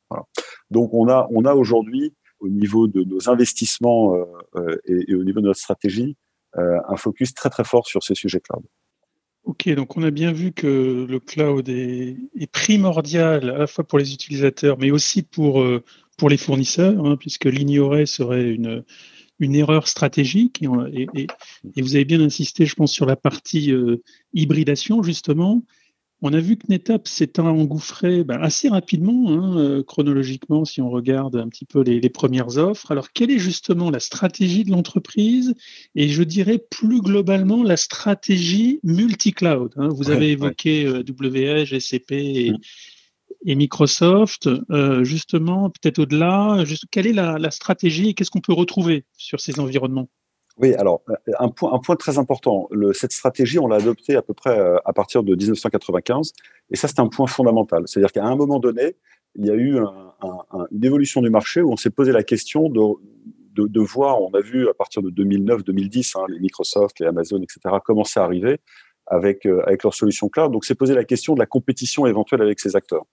Donc, 0.71 0.95
on 0.95 1.07
a, 1.09 1.27
on 1.29 1.45
a 1.45 1.53
aujourd'hui 1.53 2.15
au 2.45 2.49
niveau 2.49 2.87
de 2.87 3.03
nos 3.03 3.29
investissements 3.29 4.15
euh, 4.15 4.23
euh, 4.55 4.77
et, 4.85 5.15
au 5.15 5.23
niveau 5.23 5.41
de 5.41 5.47
notre 5.47 5.59
stratégie, 5.59 6.15
euh, 6.57 6.77
un 6.87 6.95
focus 6.95 7.33
très 7.33 7.49
très 7.49 7.63
fort 7.63 7.87
sur 7.87 8.03
ces 8.03 8.15
sujets 8.15 8.39
cloud. 8.39 8.63
Ok, 9.43 9.69
donc 9.69 9.95
on 9.97 10.03
a 10.03 10.11
bien 10.11 10.31
vu 10.31 10.53
que 10.53 11.05
le 11.07 11.19
cloud 11.19 11.69
est, 11.69 12.17
primordial 12.51 13.49
à 13.49 13.57
la 13.59 13.67
fois 13.67 13.83
pour 13.83 13.99
les 13.99 14.13
utilisateurs, 14.13 14.77
mais 14.79 14.89
aussi 14.89 15.21
pour, 15.21 15.63
pour 16.17 16.29
les 16.29 16.37
fournisseurs, 16.37 17.05
hein, 17.05 17.15
puisque 17.15 17.45
l'ignorer 17.45 18.07
serait 18.07 18.49
une, 18.49 18.83
une 19.37 19.55
erreur 19.55 19.87
stratégique. 19.87 20.63
Et, 20.93 21.07
vous 21.79 21.95
avez 21.95 22.05
bien 22.05 22.21
insisté, 22.21 22.65
je 22.65 22.73
pense, 22.73 22.91
sur 22.91 23.05
la 23.05 23.15
partie 23.15 23.71
hybridation, 24.33 25.03
justement. 25.03 25.61
On 26.21 26.33
a 26.33 26.39
vu 26.39 26.55
que 26.55 26.65
NetApp 26.69 27.07
s'est 27.07 27.39
engouffré 27.39 28.23
ben, 28.23 28.39
assez 28.41 28.69
rapidement, 28.69 29.31
hein, 29.31 29.57
euh, 29.57 29.83
chronologiquement, 29.83 30.63
si 30.63 30.81
on 30.81 30.89
regarde 30.89 31.35
un 31.35 31.49
petit 31.49 31.65
peu 31.65 31.81
les, 31.81 31.99
les, 31.99 32.09
premières 32.09 32.57
offres. 32.57 32.91
Alors, 32.91 33.11
quelle 33.11 33.31
est 33.31 33.39
justement 33.39 33.91
la 33.91 33.99
stratégie 33.99 34.63
de 34.63 34.71
l'entreprise 34.71 35.53
et 35.93 36.07
je 36.07 36.23
dirais 36.23 36.57
plus 36.57 37.01
globalement 37.01 37.63
la 37.63 37.77
stratégie 37.77 38.79
multi-cloud 38.83 39.73
hein? 39.75 39.89
Vous 39.89 40.09
avez 40.09 40.31
évoqué 40.31 40.87
ouais. 40.89 41.03
euh, 41.05 41.65
GCP 41.65 42.11
et, 42.13 42.51
mmh. 42.51 42.57
et 43.47 43.55
Microsoft. 43.55 44.49
Euh, 44.71 45.03
justement, 45.03 45.69
peut-être 45.69 45.99
au-delà, 45.99 46.63
quelle 46.91 47.07
est 47.07 47.13
la, 47.13 47.37
la 47.37 47.51
stratégie 47.51 48.09
et 48.09 48.13
qu'est-ce 48.13 48.31
qu'on 48.31 48.41
peut 48.41 48.53
retrouver 48.53 49.05
sur 49.17 49.41
ces 49.41 49.59
environnements? 49.59 50.09
Oui, 50.57 50.73
alors 50.75 51.01
un 51.37 51.49
point, 51.49 51.73
un 51.73 51.79
point 51.79 51.97
très 51.97 52.17
important. 52.17 52.69
Cette 52.93 53.11
stratégie, 53.11 53.59
on 53.59 53.67
l'a 53.67 53.77
adoptée 53.77 54.15
à 54.15 54.21
peu 54.21 54.33
près 54.33 54.57
euh, 54.57 54.77
à 54.85 54.93
partir 54.93 55.21
de 55.23 55.35
1995, 55.35 56.31
et 56.71 56.77
ça 56.77 56.87
c'est 56.87 56.99
un 56.99 57.07
point 57.07 57.27
fondamental. 57.27 57.83
C'est-à-dire 57.87 58.13
qu'à 58.13 58.23
un 58.23 58.35
moment 58.35 58.59
donné, 58.59 58.95
il 59.35 59.45
y 59.45 59.51
a 59.51 59.55
eu 59.55 59.77
un, 59.77 60.13
un, 60.21 60.65
une 60.71 60.85
évolution 60.85 61.21
du 61.21 61.29
marché 61.29 61.61
où 61.61 61.71
on 61.71 61.75
s'est 61.75 61.89
posé 61.89 62.13
la 62.13 62.23
question 62.23 62.69
de, 62.69 63.79
voir. 63.81 64.21
On 64.21 64.31
a 64.33 64.39
vu 64.39 64.69
à 64.69 64.73
partir 64.73 65.01
de 65.01 65.09
2009-2010 65.09 66.17
hein, 66.17 66.25
les 66.29 66.39
Microsoft, 66.39 66.99
les 67.01 67.07
Amazon, 67.07 67.41
etc. 67.41 67.75
commencer 67.83 68.21
à 68.21 68.23
arriver 68.23 68.59
avec 69.07 69.45
euh, 69.45 69.61
leurs 69.83 69.93
solutions 69.93 70.29
cloud. 70.29 70.53
Donc 70.53 70.63
c'est 70.63 70.75
posé 70.75 70.93
la 70.93 71.03
question 71.03 71.33
de 71.33 71.39
la 71.39 71.45
compétition 71.45 72.05
éventuelle 72.05 72.41
avec 72.41 72.61
ces 72.61 72.77
acteurs. 72.77 73.05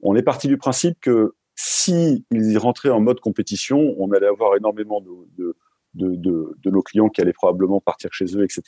On 0.00 0.14
est 0.14 0.22
parti 0.22 0.46
du 0.46 0.58
principe 0.58 1.00
que 1.00 1.34
si 1.56 2.24
ils 2.30 2.58
rentraient 2.58 2.90
en 2.90 3.00
mode 3.00 3.18
compétition, 3.18 3.96
on 3.98 4.12
allait 4.12 4.26
avoir 4.28 4.56
énormément 4.56 5.00
de 5.00 5.56
de, 5.94 6.14
de, 6.16 6.56
de, 6.62 6.70
nos 6.70 6.82
clients 6.82 7.08
qui 7.08 7.20
allaient 7.20 7.32
probablement 7.32 7.80
partir 7.80 8.12
chez 8.12 8.24
eux, 8.36 8.44
etc. 8.44 8.62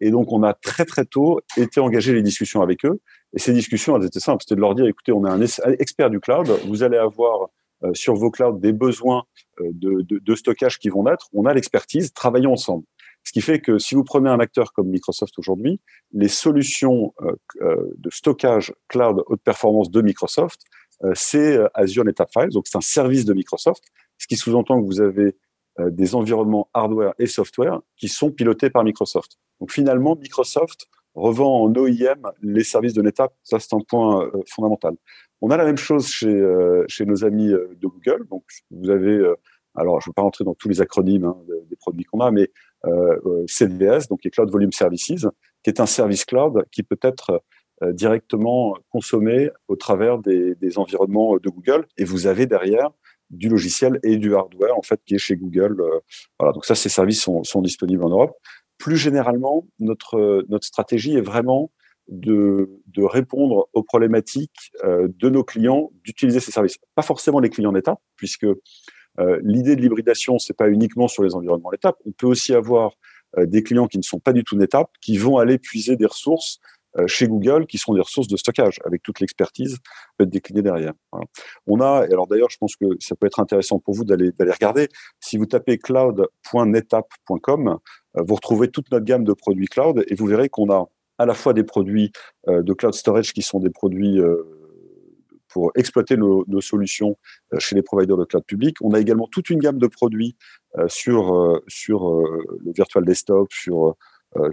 Et 0.00 0.10
donc, 0.10 0.32
on 0.32 0.42
a 0.42 0.54
très, 0.54 0.84
très 0.84 1.04
tôt 1.04 1.40
été 1.56 1.80
engagé 1.80 2.12
les 2.12 2.22
discussions 2.22 2.62
avec 2.62 2.84
eux. 2.84 3.00
Et 3.34 3.38
ces 3.38 3.52
discussions, 3.52 3.96
elles 3.96 4.06
étaient 4.06 4.20
simples. 4.20 4.42
C'était 4.42 4.56
de 4.56 4.60
leur 4.60 4.74
dire, 4.74 4.86
écoutez, 4.86 5.12
on 5.12 5.24
est 5.26 5.30
un 5.30 5.72
expert 5.72 6.10
du 6.10 6.20
cloud. 6.20 6.48
Vous 6.66 6.82
allez 6.82 6.98
avoir 6.98 7.48
euh, 7.84 7.90
sur 7.94 8.14
vos 8.14 8.30
clouds 8.30 8.58
des 8.58 8.72
besoins 8.72 9.24
euh, 9.60 9.70
de, 9.72 10.04
de, 10.08 10.34
stockage 10.34 10.78
qui 10.78 10.88
vont 10.88 11.04
naître. 11.04 11.28
On 11.32 11.46
a 11.46 11.54
l'expertise. 11.54 12.12
Travaillons 12.12 12.52
ensemble. 12.52 12.84
Ce 13.24 13.32
qui 13.32 13.40
fait 13.40 13.60
que 13.60 13.78
si 13.78 13.94
vous 13.94 14.04
prenez 14.04 14.28
un 14.28 14.40
acteur 14.40 14.72
comme 14.72 14.88
Microsoft 14.88 15.38
aujourd'hui, 15.38 15.80
les 16.12 16.28
solutions 16.28 17.14
euh, 17.22 17.32
euh 17.62 17.76
de 17.98 18.10
stockage 18.10 18.72
cloud 18.88 19.22
haute 19.26 19.42
performance 19.42 19.90
de 19.90 20.00
Microsoft, 20.00 20.60
euh, 21.04 21.12
c'est 21.14 21.58
Azure 21.74 22.04
NetApp 22.04 22.30
Files. 22.32 22.50
Donc, 22.50 22.66
c'est 22.66 22.78
un 22.78 22.82
service 22.82 23.24
de 23.24 23.34
Microsoft. 23.34 23.82
Ce 24.18 24.26
qui 24.26 24.36
sous-entend 24.36 24.80
que 24.80 24.86
vous 24.86 25.00
avez 25.00 25.24
euh, 25.24 25.34
des 25.78 26.14
environnements 26.14 26.68
hardware 26.74 27.14
et 27.18 27.26
software 27.26 27.80
qui 27.96 28.08
sont 28.08 28.30
pilotés 28.30 28.70
par 28.70 28.84
Microsoft. 28.84 29.38
Donc 29.60 29.72
finalement, 29.72 30.16
Microsoft 30.16 30.86
revend 31.14 31.64
en 31.64 31.74
OIM 31.74 32.32
les 32.42 32.64
services 32.64 32.94
de 32.94 33.02
NetApp. 33.02 33.32
Ça, 33.42 33.58
c'est 33.58 33.74
un 33.74 33.80
point 33.80 34.30
fondamental. 34.48 34.94
On 35.40 35.50
a 35.50 35.56
la 35.56 35.64
même 35.64 35.76
chose 35.76 36.08
chez, 36.08 36.42
chez 36.88 37.04
nos 37.04 37.24
amis 37.24 37.48
de 37.48 37.86
Google. 37.86 38.26
Donc, 38.30 38.44
vous 38.70 38.90
avez, 38.90 39.18
alors 39.74 40.00
je 40.00 40.08
ne 40.08 40.12
vais 40.12 40.14
pas 40.14 40.22
rentrer 40.22 40.44
dans 40.44 40.54
tous 40.54 40.68
les 40.68 40.80
acronymes 40.80 41.24
hein, 41.24 41.36
des 41.68 41.76
produits 41.76 42.04
qu'on 42.04 42.20
a, 42.20 42.30
mais 42.30 42.50
CVS, 43.46 44.08
donc 44.08 44.24
les 44.24 44.30
Cloud 44.30 44.50
Volume 44.50 44.72
Services, 44.72 45.26
qui 45.62 45.70
est 45.70 45.80
un 45.80 45.86
service 45.86 46.24
cloud 46.24 46.64
qui 46.70 46.82
peut 46.82 46.98
être 47.02 47.42
directement 47.90 48.76
consommé 48.90 49.50
au 49.68 49.76
travers 49.76 50.18
des, 50.18 50.78
environnements 50.78 51.36
de 51.36 51.48
Google. 51.48 51.86
Et 51.98 52.04
vous 52.04 52.26
avez 52.26 52.46
derrière 52.46 52.90
du 53.32 53.48
logiciel 53.48 53.98
et 54.02 54.16
du 54.16 54.34
hardware 54.34 54.76
en 54.76 54.82
fait 54.82 55.00
qui 55.04 55.14
est 55.14 55.18
chez 55.18 55.36
Google. 55.36 55.80
Euh, 55.80 56.00
voilà, 56.38 56.52
donc 56.52 56.64
ça, 56.64 56.74
ces 56.74 56.88
services 56.88 57.22
sont, 57.22 57.42
sont 57.44 57.62
disponibles 57.62 58.04
en 58.04 58.10
Europe. 58.10 58.36
Plus 58.78 58.96
généralement, 58.96 59.66
notre 59.78 60.44
notre 60.48 60.66
stratégie 60.66 61.16
est 61.16 61.20
vraiment 61.20 61.70
de, 62.08 62.68
de 62.88 63.02
répondre 63.02 63.68
aux 63.72 63.82
problématiques 63.82 64.72
euh, 64.84 65.08
de 65.18 65.28
nos 65.30 65.44
clients 65.44 65.90
d'utiliser 66.04 66.40
ces 66.40 66.52
services. 66.52 66.78
Pas 66.94 67.02
forcément 67.02 67.40
les 67.40 67.48
clients 67.48 67.72
d'État, 67.72 67.98
puisque 68.16 68.44
euh, 68.44 69.40
l'idée 69.42 69.76
de 69.76 69.80
l'hybridation, 69.80 70.38
c'est 70.38 70.56
pas 70.56 70.68
uniquement 70.68 71.08
sur 71.08 71.22
les 71.22 71.34
environnements 71.34 71.70
d'État. 71.70 71.94
On 72.04 72.12
peut 72.12 72.26
aussi 72.26 72.54
avoir 72.54 72.92
des 73.38 73.62
clients 73.62 73.86
qui 73.86 73.96
ne 73.96 74.02
sont 74.02 74.20
pas 74.20 74.34
du 74.34 74.44
tout 74.44 74.58
NetApp, 74.58 74.90
qui 75.00 75.16
vont 75.16 75.38
aller 75.38 75.56
puiser 75.56 75.96
des 75.96 76.04
ressources 76.04 76.60
euh, 76.60 76.71
chez 77.06 77.26
Google 77.26 77.66
qui 77.66 77.78
sont 77.78 77.94
des 77.94 78.00
ressources 78.00 78.28
de 78.28 78.36
stockage 78.36 78.78
avec 78.84 79.02
toute 79.02 79.20
l'expertise 79.20 79.78
peut 80.16 80.24
être 80.24 80.30
déclinée 80.30 80.62
derrière. 80.62 80.92
On 81.66 81.80
a, 81.80 82.06
et 82.06 82.12
alors 82.12 82.26
d'ailleurs, 82.26 82.50
je 82.50 82.58
pense 82.58 82.76
que 82.76 82.84
ça 83.00 83.14
peut 83.16 83.26
être 83.26 83.40
intéressant 83.40 83.78
pour 83.78 83.94
vous 83.94 84.04
d'aller 84.04 84.30
regarder. 84.38 84.88
Si 85.20 85.36
vous 85.38 85.46
tapez 85.46 85.78
cloud.netapp.com, 85.78 87.68
euh, 87.68 88.22
vous 88.26 88.34
retrouvez 88.34 88.68
toute 88.68 88.90
notre 88.90 89.04
gamme 89.04 89.24
de 89.24 89.32
produits 89.32 89.66
cloud 89.66 90.04
et 90.06 90.14
vous 90.14 90.26
verrez 90.26 90.48
qu'on 90.48 90.70
a 90.70 90.88
à 91.18 91.26
la 91.26 91.34
fois 91.34 91.52
des 91.52 91.64
produits 91.64 92.12
euh, 92.48 92.62
de 92.62 92.72
cloud 92.72 92.94
storage 92.94 93.32
qui 93.32 93.42
sont 93.42 93.60
des 93.60 93.70
produits 93.70 94.20
pour 95.48 95.70
exploiter 95.74 96.16
nos, 96.16 96.44
nos, 96.48 96.62
solutions 96.62 97.18
chez 97.58 97.74
les 97.74 97.82
providers 97.82 98.16
de 98.16 98.24
cloud 98.24 98.44
public. 98.44 98.76
On 98.80 98.92
a 98.92 99.00
également 99.00 99.28
toute 99.30 99.50
une 99.50 99.58
gamme 99.58 99.78
de 99.78 99.86
produits 99.86 100.34
sur 100.88 101.60
sur 101.68 102.10
le 102.10 102.72
virtual 102.72 103.04
desktop, 103.04 103.52
sur 103.52 103.88
euh, 103.88 103.92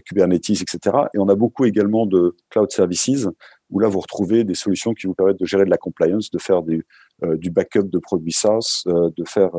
Kubernetes, 0.05 0.61
etc. 0.61 0.79
Et 1.13 1.19
on 1.19 1.29
a 1.29 1.35
beaucoup 1.35 1.65
également 1.65 2.05
de 2.05 2.35
cloud 2.49 2.71
services 2.71 3.27
où 3.69 3.79
là 3.79 3.87
vous 3.87 3.99
retrouvez 3.99 4.43
des 4.43 4.55
solutions 4.55 4.93
qui 4.93 5.07
vous 5.07 5.13
permettent 5.13 5.39
de 5.39 5.45
gérer 5.45 5.63
de 5.63 5.69
la 5.69 5.77
compliance, 5.77 6.31
de 6.31 6.39
faire 6.39 6.63
du, 6.63 6.85
euh, 7.23 7.37
backup 7.51 7.83
de 7.83 7.99
produits 7.99 8.33
SaaS, 8.33 8.83
euh, 8.87 9.09
de 9.15 9.23
faire 9.25 9.51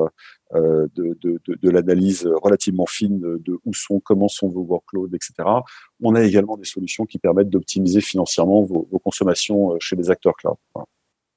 de, 0.52 1.70
l'analyse 1.70 2.28
relativement 2.42 2.86
fine 2.86 3.20
de 3.20 3.58
où 3.64 3.72
sont, 3.72 4.00
comment 4.00 4.28
sont 4.28 4.48
vos 4.48 4.62
workloads, 4.62 5.14
etc. 5.14 5.48
On 6.02 6.14
a 6.14 6.22
également 6.22 6.56
des 6.56 6.64
solutions 6.64 7.06
qui 7.06 7.18
permettent 7.18 7.50
d'optimiser 7.50 8.00
financièrement 8.00 8.62
vos, 8.62 8.86
consommations 9.02 9.78
chez 9.78 9.96
les 9.96 10.10
acteurs 10.10 10.34
cloud. 10.36 10.56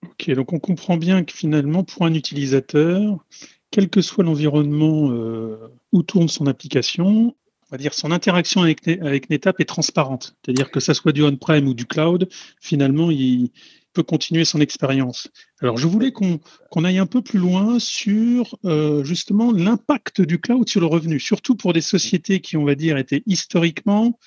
Ok, 0.03 0.29
donc 0.31 0.53
on 0.53 0.59
comprend 0.59 0.97
bien 0.97 1.23
que 1.23 1.33
finalement, 1.33 1.83
pour 1.83 2.05
un 2.05 2.13
utilisateur, 2.13 3.23
quel 3.71 3.89
que 3.89 4.01
soit 4.01 4.23
l'environnement 4.23 5.11
euh, 5.11 5.57
où 5.91 6.03
tourne 6.03 6.27
son 6.27 6.47
application, 6.47 7.35
va 7.73 7.77
dire, 7.77 7.93
son 7.93 8.11
interaction 8.11 8.61
avec, 8.61 8.87
avec 8.87 9.29
NetApp 9.29 9.59
est 9.59 9.65
transparente. 9.65 10.35
C'est-à-dire 10.45 10.69
que 10.69 10.79
ça 10.79 10.93
soit 10.93 11.11
du 11.11 11.23
on-prem 11.23 11.67
ou 11.67 11.73
du 11.73 11.85
cloud, 11.85 12.29
finalement, 12.61 13.09
il 13.09 13.49
peut 13.93 14.03
continuer 14.03 14.45
son 14.45 14.61
expérience. 14.61 15.27
Alors, 15.59 15.77
je 15.77 15.87
voulais 15.87 16.11
qu'on 16.11 16.83
aille 16.83 16.99
un 16.99 17.07
peu 17.07 17.21
plus 17.21 17.39
loin 17.39 17.79
sur 17.79 18.57
euh, 18.65 19.03
justement 19.03 19.51
l'impact 19.51 20.21
du 20.21 20.39
cloud 20.39 20.69
sur 20.69 20.81
le 20.81 20.87
revenu, 20.87 21.19
surtout 21.19 21.55
pour 21.55 21.73
des 21.73 21.81
sociétés 21.81 22.41
qui, 22.41 22.57
on 22.57 22.65
va 22.65 22.75
dire, 22.75 22.97
étaient 22.97 23.23
historiquement 23.25 24.19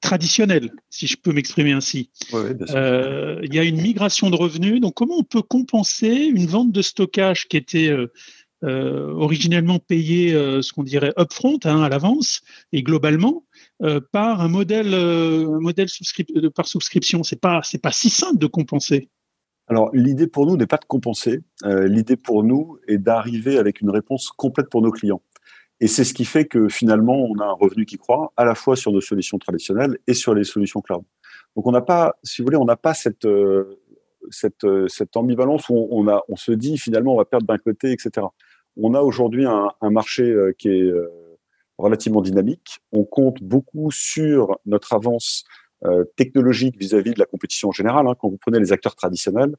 traditionnelles, 0.00 0.70
si 0.90 1.06
je 1.06 1.16
peux 1.16 1.32
m'exprimer 1.32 1.72
ainsi. 1.72 2.10
euh, 2.74 3.40
il 3.42 3.54
y 3.54 3.58
a 3.58 3.64
une 3.64 3.80
migration 3.80 4.30
de 4.30 4.36
revenus. 4.36 4.80
Donc, 4.80 4.94
comment 4.94 5.16
on 5.18 5.24
peut 5.24 5.42
compenser 5.42 6.08
une 6.08 6.46
vente 6.46 6.72
de 6.72 6.82
stockage 6.82 7.48
qui 7.48 7.56
était 7.56 7.88
euh, 7.88 8.12
euh, 8.64 9.12
originellement 9.12 9.78
payé 9.78 10.32
euh, 10.32 10.62
ce 10.62 10.72
qu'on 10.72 10.84
dirait 10.84 11.12
upfront 11.18 11.58
hein, 11.64 11.82
à 11.82 11.90
l'avance 11.90 12.40
et 12.72 12.82
globalement 12.82 13.44
euh, 13.82 14.00
par 14.10 14.40
un 14.40 14.48
modèle, 14.48 14.94
un 14.94 15.60
modèle 15.60 15.88
par 16.54 16.66
subscription. 16.66 17.22
C'est 17.22 17.40
pas 17.40 17.60
c'est 17.62 17.82
pas 17.82 17.92
si 17.92 18.08
simple 18.08 18.38
de 18.38 18.46
compenser. 18.46 19.10
Alors 19.66 19.90
l'idée 19.92 20.26
pour 20.26 20.46
nous 20.46 20.56
n'est 20.56 20.66
pas 20.66 20.78
de 20.78 20.84
compenser. 20.86 21.40
l'idée 21.64 22.16
pour 22.16 22.42
nous 22.42 22.78
est 22.88 22.98
d'arriver 22.98 23.58
avec 23.58 23.80
une 23.80 23.90
réponse 23.90 24.30
complète 24.30 24.70
pour 24.70 24.80
nos 24.80 24.92
clients. 24.92 25.22
Et 25.80 25.86
c'est 25.86 26.04
ce 26.04 26.14
qui 26.14 26.24
fait 26.24 26.46
que 26.46 26.68
finalement, 26.68 27.16
on 27.16 27.38
a 27.40 27.44
un 27.44 27.52
revenu 27.52 27.84
qui 27.84 27.98
croît 27.98 28.32
à 28.36 28.44
la 28.44 28.54
fois 28.54 28.76
sur 28.76 28.92
nos 28.92 29.00
solutions 29.00 29.38
traditionnelles 29.38 29.98
et 30.06 30.14
sur 30.14 30.34
les 30.34 30.44
solutions 30.44 30.80
cloud. 30.80 31.02
Donc 31.56 31.66
on 31.66 31.72
n'a 31.72 31.82
pas, 31.82 32.14
si 32.22 32.40
vous 32.40 32.46
voulez, 32.46 32.56
on 32.56 32.64
n'a 32.64 32.76
pas 32.76 32.94
cette, 32.94 33.26
cette, 34.30 34.66
cette 34.88 35.16
ambivalence 35.16 35.68
où 35.68 35.88
on, 35.90 36.08
a, 36.08 36.22
on 36.28 36.36
se 36.36 36.52
dit 36.52 36.78
finalement 36.78 37.14
on 37.14 37.18
va 37.18 37.24
perdre 37.24 37.46
d'un 37.46 37.58
côté, 37.58 37.90
etc 37.90 38.26
on 38.76 38.94
a 38.94 39.00
aujourd'hui 39.00 39.46
un, 39.46 39.72
marché 39.90 40.22
euh, 40.22 40.52
qui 40.56 40.68
est 40.68 40.82
euh, 40.82 41.08
relativement 41.78 42.22
dynamique. 42.22 42.80
On 42.92 43.04
compte 43.04 43.42
beaucoup 43.42 43.90
sur 43.90 44.58
notre 44.66 44.92
avance 44.94 45.44
euh, 45.84 46.04
technologique 46.16 46.76
vis-à-vis 46.78 47.10
-vis 47.10 47.14
de 47.14 47.20
la 47.20 47.26
compétition 47.26 47.72
générale. 47.72 48.06
Hein. 48.06 48.14
Quand 48.18 48.28
vous 48.28 48.38
prenez 48.38 48.58
les 48.58 48.72
acteurs 48.72 48.96
traditionnels, 48.96 49.56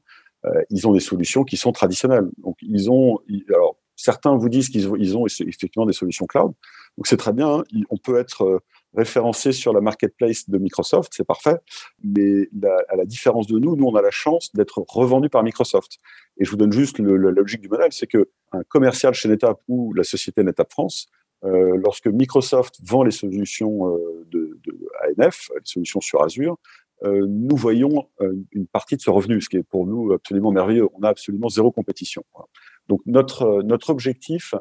ils 0.70 0.86
ont 0.86 0.92
des 0.92 1.00
solutions 1.00 1.42
qui 1.42 1.56
sont 1.56 1.72
traditionnelles. 1.72 2.28
Donc 2.38 2.56
ils 2.62 2.88
ont, 2.88 3.18
alors 3.48 3.76
certains 3.96 4.36
vous 4.36 4.48
disent 4.48 4.68
qu'ils 4.68 4.88
ont, 4.88 4.94
ils 4.94 5.16
ont 5.16 5.26
effectivement 5.26 5.86
des 5.86 5.92
solutions 5.92 6.26
cloud. 6.26 6.52
Donc 6.96 7.08
c'est 7.08 7.16
très 7.16 7.32
bien. 7.32 7.48
Hein. 7.48 7.64
On 7.90 7.96
peut 7.96 8.16
être 8.16 8.62
référencé 8.94 9.52
sur 9.52 9.72
la 9.72 9.80
marketplace 9.80 10.48
de 10.48 10.58
Microsoft, 10.58 11.12
c'est 11.14 11.26
parfait. 11.26 11.56
Mais 12.02 12.48
à 12.88 12.96
la 12.96 13.04
différence 13.04 13.46
de 13.46 13.58
nous, 13.58 13.76
nous, 13.76 13.86
on 13.86 13.94
a 13.94 14.02
la 14.02 14.10
chance 14.10 14.50
d'être 14.54 14.84
revendu 14.88 15.28
par 15.28 15.42
Microsoft. 15.42 15.98
Et 16.38 16.44
je 16.44 16.50
vous 16.50 16.56
donne 16.56 16.72
juste 16.72 16.98
la 16.98 17.30
logique 17.30 17.60
du 17.60 17.68
modèle, 17.68 17.92
c'est 17.92 18.06
que 18.06 18.28
un 18.52 18.62
commercial 18.64 19.14
chez 19.14 19.28
NetApp 19.28 19.60
ou 19.68 19.92
la 19.92 20.04
société 20.04 20.42
NetApp 20.42 20.70
France, 20.70 21.08
euh, 21.44 21.76
lorsque 21.76 22.06
Microsoft 22.06 22.76
vend 22.82 23.02
les 23.02 23.10
solutions 23.10 23.94
euh, 23.94 24.26
de, 24.30 24.58
ANF, 25.18 25.50
les 25.54 25.60
solutions 25.64 26.00
sur 26.00 26.22
Azure, 26.22 26.56
euh, 27.04 27.26
nous 27.28 27.56
voyons 27.56 28.08
une 28.52 28.66
partie 28.66 28.96
de 28.96 29.02
ce 29.02 29.10
revenu, 29.10 29.40
ce 29.42 29.50
qui 29.50 29.58
est 29.58 29.62
pour 29.62 29.86
nous 29.86 30.12
absolument 30.12 30.50
merveilleux. 30.50 30.88
On 30.94 31.02
a 31.02 31.10
absolument 31.10 31.50
zéro 31.50 31.70
compétition. 31.70 32.24
Donc 32.88 33.02
notre 33.04 33.62
notre 33.62 33.90
objectif, 33.90 34.54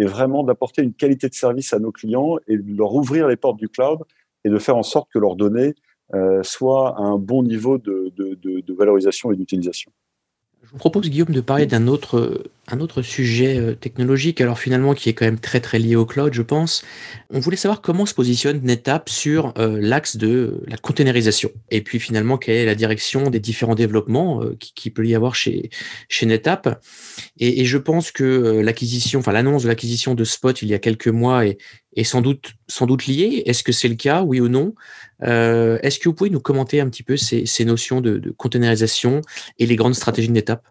est 0.00 0.06
vraiment 0.06 0.42
d'apporter 0.42 0.82
une 0.82 0.94
qualité 0.94 1.28
de 1.28 1.34
service 1.34 1.72
à 1.72 1.78
nos 1.78 1.92
clients 1.92 2.36
et 2.48 2.56
de 2.56 2.76
leur 2.76 2.94
ouvrir 2.94 3.28
les 3.28 3.36
portes 3.36 3.58
du 3.58 3.68
cloud 3.68 4.00
et 4.44 4.48
de 4.48 4.58
faire 4.58 4.76
en 4.76 4.82
sorte 4.82 5.08
que 5.12 5.18
leurs 5.18 5.36
données 5.36 5.74
euh, 6.14 6.42
soient 6.42 6.96
à 6.98 7.02
un 7.02 7.18
bon 7.18 7.42
niveau 7.42 7.78
de, 7.78 8.12
de 8.16 8.74
valorisation 8.74 9.30
et 9.32 9.36
d'utilisation. 9.36 9.92
Je 10.62 10.70
vous 10.70 10.78
propose, 10.78 11.08
Guillaume, 11.08 11.32
de 11.32 11.40
parler 11.40 11.66
d'un 11.66 11.86
autre, 11.88 12.44
un 12.72 12.80
autre 12.80 13.02
sujet 13.02 13.58
euh, 13.58 13.74
technologique, 13.74 14.40
alors 14.40 14.58
finalement 14.58 14.94
qui 14.94 15.08
est 15.08 15.14
quand 15.14 15.24
même 15.24 15.38
très 15.38 15.60
très 15.60 15.78
lié 15.78 15.96
au 15.96 16.06
cloud, 16.06 16.32
je 16.32 16.42
pense. 16.42 16.82
On 17.30 17.40
voulait 17.40 17.56
savoir 17.56 17.80
comment 17.80 18.06
se 18.06 18.14
positionne 18.14 18.60
NetApp 18.62 19.08
sur 19.08 19.52
euh, 19.58 19.78
l'axe 19.80 20.16
de 20.16 20.62
la 20.66 20.76
containerisation. 20.76 21.50
Et 21.70 21.82
puis 21.82 21.98
finalement, 21.98 22.38
quelle 22.38 22.56
est 22.56 22.66
la 22.66 22.74
direction 22.74 23.30
des 23.30 23.40
différents 23.40 23.74
développements 23.74 24.42
euh, 24.42 24.56
qui, 24.58 24.90
peut 24.90 25.06
y 25.06 25.14
avoir 25.14 25.34
chez, 25.34 25.70
chez 26.08 26.26
NetApp. 26.26 26.82
Et, 27.38 27.64
je 27.64 27.78
pense 27.78 28.10
que 28.10 28.60
l'acquisition, 28.60 29.20
enfin 29.20 29.32
l'annonce 29.32 29.62
de 29.62 29.68
l'acquisition 29.68 30.14
de 30.14 30.24
Spot 30.24 30.60
il 30.62 30.68
y 30.68 30.74
a 30.74 30.78
quelques 30.78 31.08
mois 31.08 31.46
est, 31.46 31.58
sans 32.04 32.20
doute, 32.20 32.54
sans 32.66 32.86
doute 32.86 33.06
liée. 33.06 33.42
Est-ce 33.46 33.62
que 33.62 33.72
c'est 33.72 33.88
le 33.88 33.94
cas, 33.94 34.22
oui 34.22 34.40
ou 34.40 34.48
non? 34.48 34.74
Est-ce 35.22 35.98
que 35.98 36.08
vous 36.08 36.14
pouvez 36.14 36.30
nous 36.30 36.40
commenter 36.40 36.80
un 36.80 36.88
petit 36.88 37.02
peu 37.02 37.16
ces, 37.16 37.46
ces 37.46 37.64
notions 37.64 38.00
de, 38.00 38.18
de 38.18 38.30
containerisation 38.30 39.20
et 39.58 39.66
les 39.66 39.76
grandes 39.76 39.94
stratégies 39.94 40.28
de 40.28 40.32
NetApp? 40.32 40.64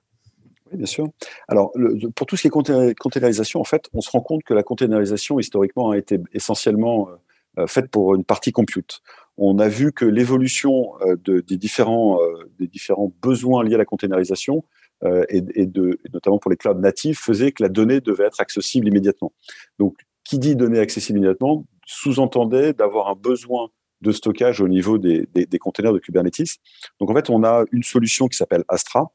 Oui, 0.71 0.77
bien 0.77 0.85
sûr. 0.85 1.07
Alors, 1.47 1.71
pour 2.15 2.27
tout 2.27 2.35
ce 2.35 2.43
qui 2.43 2.47
est 2.47 2.95
containerisation, 2.95 3.59
en 3.59 3.65
fait, 3.65 3.89
on 3.93 4.01
se 4.01 4.09
rend 4.09 4.21
compte 4.21 4.43
que 4.43 4.53
la 4.53 4.63
containerisation, 4.63 5.39
historiquement, 5.39 5.91
a 5.91 5.97
été 5.97 6.19
essentiellement 6.33 7.09
euh, 7.57 7.67
faite 7.67 7.89
pour 7.89 8.15
une 8.15 8.23
partie 8.23 8.51
compute. 8.51 9.01
On 9.37 9.57
a 9.59 9.69
vu 9.69 9.91
que 9.93 10.05
l'évolution 10.05 10.93
euh, 11.01 11.15
de, 11.23 11.39
des, 11.39 11.57
différents, 11.57 12.21
euh, 12.21 12.51
des 12.59 12.67
différents 12.67 13.11
besoins 13.21 13.63
liés 13.63 13.75
à 13.75 13.77
la 13.77 13.85
containerisation, 13.85 14.65
euh, 15.03 15.23
et, 15.29 15.41
notamment 16.13 16.39
pour 16.39 16.51
les 16.51 16.57
clouds 16.57 16.73
natifs, 16.73 17.19
faisait 17.19 17.51
que 17.51 17.63
la 17.63 17.69
donnée 17.69 18.01
devait 18.01 18.25
être 18.25 18.41
accessible 18.41 18.87
immédiatement. 18.87 19.31
Donc, 19.79 19.95
qui 20.25 20.39
dit 20.39 20.55
données 20.55 20.79
accessibles 20.79 21.19
immédiatement 21.19 21.65
sous-entendait 21.85 22.73
d'avoir 22.73 23.07
un 23.07 23.15
besoin 23.15 23.69
de 24.01 24.11
stockage 24.11 24.61
au 24.61 24.67
niveau 24.67 24.97
des, 24.97 25.27
des, 25.33 25.45
des, 25.45 25.59
containers 25.59 25.93
de 25.93 25.99
Kubernetes. 25.99 26.57
Donc 26.99 27.09
en 27.09 27.13
fait, 27.13 27.29
on 27.29 27.43
a 27.43 27.65
une 27.71 27.83
solution 27.83 28.27
qui 28.27 28.37
s'appelle 28.37 28.63
Astra, 28.67 29.11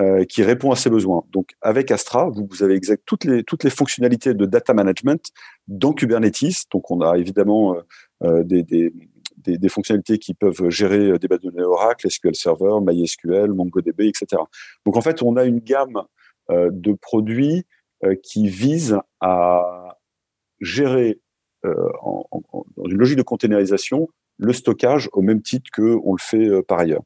euh, 0.00 0.24
qui 0.24 0.44
répond 0.44 0.70
à 0.70 0.76
ces 0.76 0.90
besoins. 0.90 1.24
Donc 1.32 1.56
avec 1.60 1.90
Astra, 1.90 2.30
vous, 2.30 2.62
avez 2.62 2.76
exact 2.76 3.02
toutes 3.04 3.24
les 3.24 3.70
fonctionnalités 3.70 4.32
de 4.32 4.46
data 4.46 4.72
management 4.72 5.32
dans 5.66 5.92
Kubernetes. 5.92 6.66
Donc 6.70 6.92
on 6.92 7.00
a 7.00 7.18
évidemment 7.18 7.74
euh, 8.22 8.44
euh 8.44 8.44
des, 8.44 9.68
fonctionnalités 9.68 10.18
qui 10.18 10.34
peuvent 10.34 10.68
gérer 10.68 11.18
des 11.18 11.26
bases 11.26 11.40
de 11.40 11.50
données 11.50 11.64
Oracle, 11.64 12.08
SQL 12.08 12.36
Server, 12.36 12.78
MySQL, 12.80 13.52
MongoDB, 13.52 14.02
etc. 14.02 14.40
Donc 14.86 14.96
en 14.96 15.00
fait, 15.00 15.20
on 15.22 15.36
a 15.36 15.44
une 15.44 15.58
gamme 15.58 16.02
de 16.50 16.92
produits 16.92 17.64
qui 18.22 18.48
visent 18.48 18.98
à 19.20 19.96
gérer 20.60 21.20
en, 21.64 22.24
dans 22.76 22.84
une 22.84 22.98
logique 22.98 23.18
de 23.18 23.22
containerisation 23.22 24.08
le 24.38 24.52
stockage 24.52 25.08
au 25.12 25.22
même 25.22 25.42
titre 25.42 25.70
que 25.72 25.98
on 26.04 26.12
le 26.12 26.20
fait 26.20 26.62
par 26.62 26.80
ailleurs. 26.80 27.02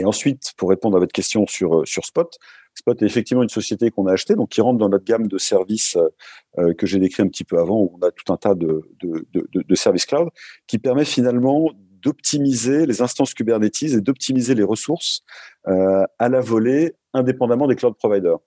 Et 0.00 0.04
ensuite, 0.04 0.52
pour 0.56 0.70
répondre 0.70 0.96
à 0.96 1.00
votre 1.00 1.12
question 1.12 1.46
sur, 1.46 1.86
sur 1.86 2.04
Spot, 2.04 2.38
Spot 2.74 3.02
est 3.02 3.04
effectivement 3.04 3.42
une 3.42 3.50
société 3.50 3.90
qu'on 3.90 4.06
a 4.06 4.12
achetée, 4.12 4.34
donc 4.34 4.48
qui 4.48 4.60
rentre 4.60 4.78
dans 4.78 4.88
notre 4.88 5.04
gamme 5.04 5.26
de 5.26 5.38
services 5.38 5.98
que 6.78 6.86
j'ai 6.86 6.98
décrit 6.98 7.22
un 7.22 7.28
petit 7.28 7.44
peu 7.44 7.58
avant, 7.58 7.80
où 7.80 7.98
on 8.00 8.06
a 8.06 8.10
tout 8.10 8.32
un 8.32 8.36
tas 8.36 8.54
de, 8.54 8.88
de, 9.02 9.26
de, 9.52 9.74
services 9.74 10.06
cloud, 10.06 10.28
qui 10.66 10.78
permet 10.78 11.04
finalement 11.04 11.70
d'optimiser 12.02 12.86
les 12.86 13.02
instances 13.02 13.34
Kubernetes 13.34 13.82
et 13.82 14.00
d'optimiser 14.00 14.54
les 14.54 14.62
ressources 14.62 15.22
euh, 15.68 16.04
à 16.18 16.28
la 16.28 16.40
volée, 16.40 16.94
indépendamment 17.12 17.66
des 17.66 17.76
cloud 17.76 17.94
providers. 17.96 18.38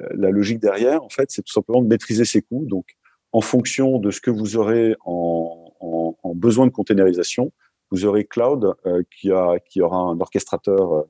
Euh, 0.00 0.08
la 0.16 0.30
logique 0.30 0.58
derrière, 0.58 1.02
en 1.02 1.08
fait, 1.08 1.30
c'est 1.30 1.42
tout 1.42 1.52
simplement 1.52 1.82
de 1.82 1.88
maîtriser 1.88 2.24
ses 2.24 2.42
coûts. 2.42 2.66
Donc, 2.66 2.86
en 3.32 3.40
fonction 3.40 3.98
de 3.98 4.10
ce 4.10 4.20
que 4.20 4.30
vous 4.30 4.56
aurez 4.56 4.96
en, 5.04 5.72
en, 5.80 6.16
en 6.22 6.34
besoin 6.34 6.66
de 6.66 6.72
containerisation, 6.72 7.52
vous 7.90 8.04
aurez 8.04 8.24
cloud 8.24 8.74
euh, 8.86 9.02
qui, 9.10 9.30
aura 9.30 9.98
un 9.98 10.20
orchestrateur 10.20 10.92
euh, 10.92 11.02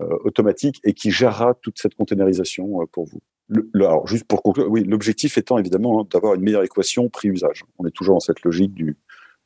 euh, 0.00 0.18
automatique 0.24 0.80
et 0.84 0.92
qui 0.92 1.10
gérera 1.10 1.54
toute 1.54 1.78
cette 1.78 1.94
containerisation 1.94 2.86
pour 2.92 3.06
vous. 3.06 3.20
Alors, 3.74 4.06
juste 4.06 4.24
pour 4.24 4.42
conclure, 4.42 4.68
oui, 4.68 4.84
l'objectif 4.84 5.38
étant 5.38 5.58
évidemment 5.58 6.00
hein, 6.00 6.08
d'avoir 6.10 6.34
une 6.34 6.42
meilleure 6.42 6.64
équation 6.64 7.08
prix-usage. 7.08 7.64
On 7.78 7.86
est 7.86 7.90
toujours 7.90 8.16
dans 8.16 8.20
cette 8.20 8.42
logique 8.42 8.74
du, 8.74 8.96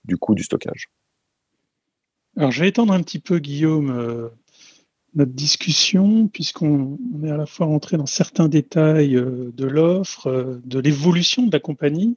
du 0.04 0.16
coût 0.16 0.34
du 0.34 0.44
stockage. 0.44 0.88
Alors, 2.36 2.52
je 2.52 2.60
vais 2.60 2.68
étendre 2.68 2.92
un 2.92 3.02
petit 3.02 3.18
peu, 3.18 3.40
Guillaume, 3.40 4.30
notre 5.14 5.32
discussion, 5.32 6.28
puisqu'on 6.28 6.96
est 7.24 7.30
à 7.30 7.36
la 7.36 7.46
fois 7.46 7.66
rentré 7.66 7.96
dans 7.96 8.06
certains 8.06 8.48
détails 8.48 9.14
de 9.14 9.66
l'offre, 9.66 10.60
de 10.64 10.78
l'évolution 10.78 11.44
de 11.44 11.52
la 11.52 11.58
compagnie. 11.58 12.16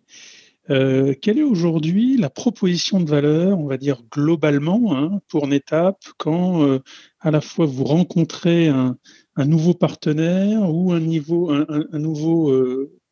Quelle 0.67 1.37
est 1.37 1.43
aujourd'hui 1.43 2.17
la 2.17 2.29
proposition 2.29 2.99
de 2.99 3.09
valeur, 3.09 3.59
on 3.59 3.65
va 3.65 3.77
dire 3.77 4.03
globalement, 4.11 4.95
hein, 4.95 5.19
pour 5.27 5.47
NetApp, 5.47 5.97
quand 6.17 6.79
à 7.19 7.31
la 7.31 7.41
fois 7.41 7.65
vous 7.65 7.83
rencontrez 7.83 8.67
un, 8.69 8.97
nouveau 9.37 9.73
partenaire 9.73 10.73
ou 10.73 10.93
un, 10.93 10.99
niveau, 10.99 11.51
un, 11.51 11.99
nouveau 11.99 12.53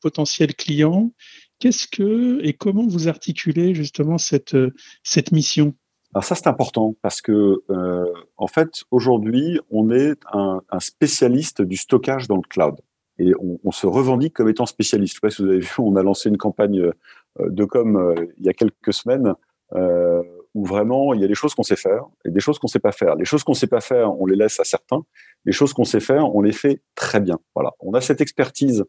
potentiel 0.01 0.55
client? 0.55 1.11
Qu'est-ce 1.59 1.87
que 1.87 2.39
et 2.45 2.53
comment 2.53 2.87
vous 2.87 3.07
articulez 3.09 3.75
justement 3.75 4.17
cette, 4.17 4.55
cette 5.03 5.31
mission? 5.31 5.75
Alors 6.13 6.23
ça, 6.23 6.35
c'est 6.35 6.47
important 6.47 6.95
parce 7.01 7.21
que, 7.21 7.61
euh, 7.69 8.05
en 8.37 8.47
fait, 8.47 8.83
aujourd'hui, 8.89 9.59
on 9.69 9.91
est 9.91 10.19
un, 10.33 10.61
spécialiste 10.79 11.61
du 11.61 11.77
stockage 11.77 12.27
dans 12.27 12.37
le 12.37 12.47
cloud. 12.49 12.75
Et 13.19 13.33
on, 13.39 13.59
on, 13.63 13.71
se 13.71 13.85
revendique 13.85 14.33
comme 14.33 14.49
étant 14.49 14.65
spécialiste. 14.65 15.13
Je 15.13 15.17
sais 15.17 15.21
pas 15.21 15.29
si 15.29 15.43
vous 15.43 15.49
avez 15.49 15.59
vu, 15.59 15.69
on 15.77 15.95
a 15.97 16.03
lancé 16.03 16.29
une 16.29 16.37
campagne 16.37 16.79
euh, 16.79 16.93
de 17.47 17.65
com 17.65 17.97
euh, 17.97 18.15
il 18.37 18.45
y 18.45 18.49
a 18.49 18.53
quelques 18.53 18.93
semaines 18.93 19.33
euh, 19.75 20.23
où 20.55 20.65
vraiment 20.65 21.13
il 21.13 21.21
y 21.21 21.23
a 21.23 21.27
des 21.27 21.35
choses 21.35 21.53
qu'on 21.53 21.63
sait 21.63 21.75
faire 21.75 22.05
et 22.25 22.31
des 22.31 22.39
choses 22.39 22.57
qu'on 22.57 22.67
sait 22.67 22.79
pas 22.79 22.91
faire. 22.91 23.15
Les 23.15 23.25
choses 23.25 23.43
qu'on 23.43 23.53
sait 23.53 23.67
pas 23.67 23.81
faire, 23.81 24.19
on 24.19 24.25
les 24.25 24.35
laisse 24.35 24.59
à 24.59 24.63
certains. 24.63 25.03
Les 25.45 25.51
choses 25.51 25.73
qu'on 25.73 25.83
sait 25.83 25.99
faire, 25.99 26.35
on 26.35 26.41
les 26.41 26.51
fait 26.51 26.81
très 26.95 27.19
bien. 27.19 27.39
Voilà, 27.55 27.73
on 27.79 27.93
a 27.93 28.01
cette 28.01 28.21
expertise 28.21 28.83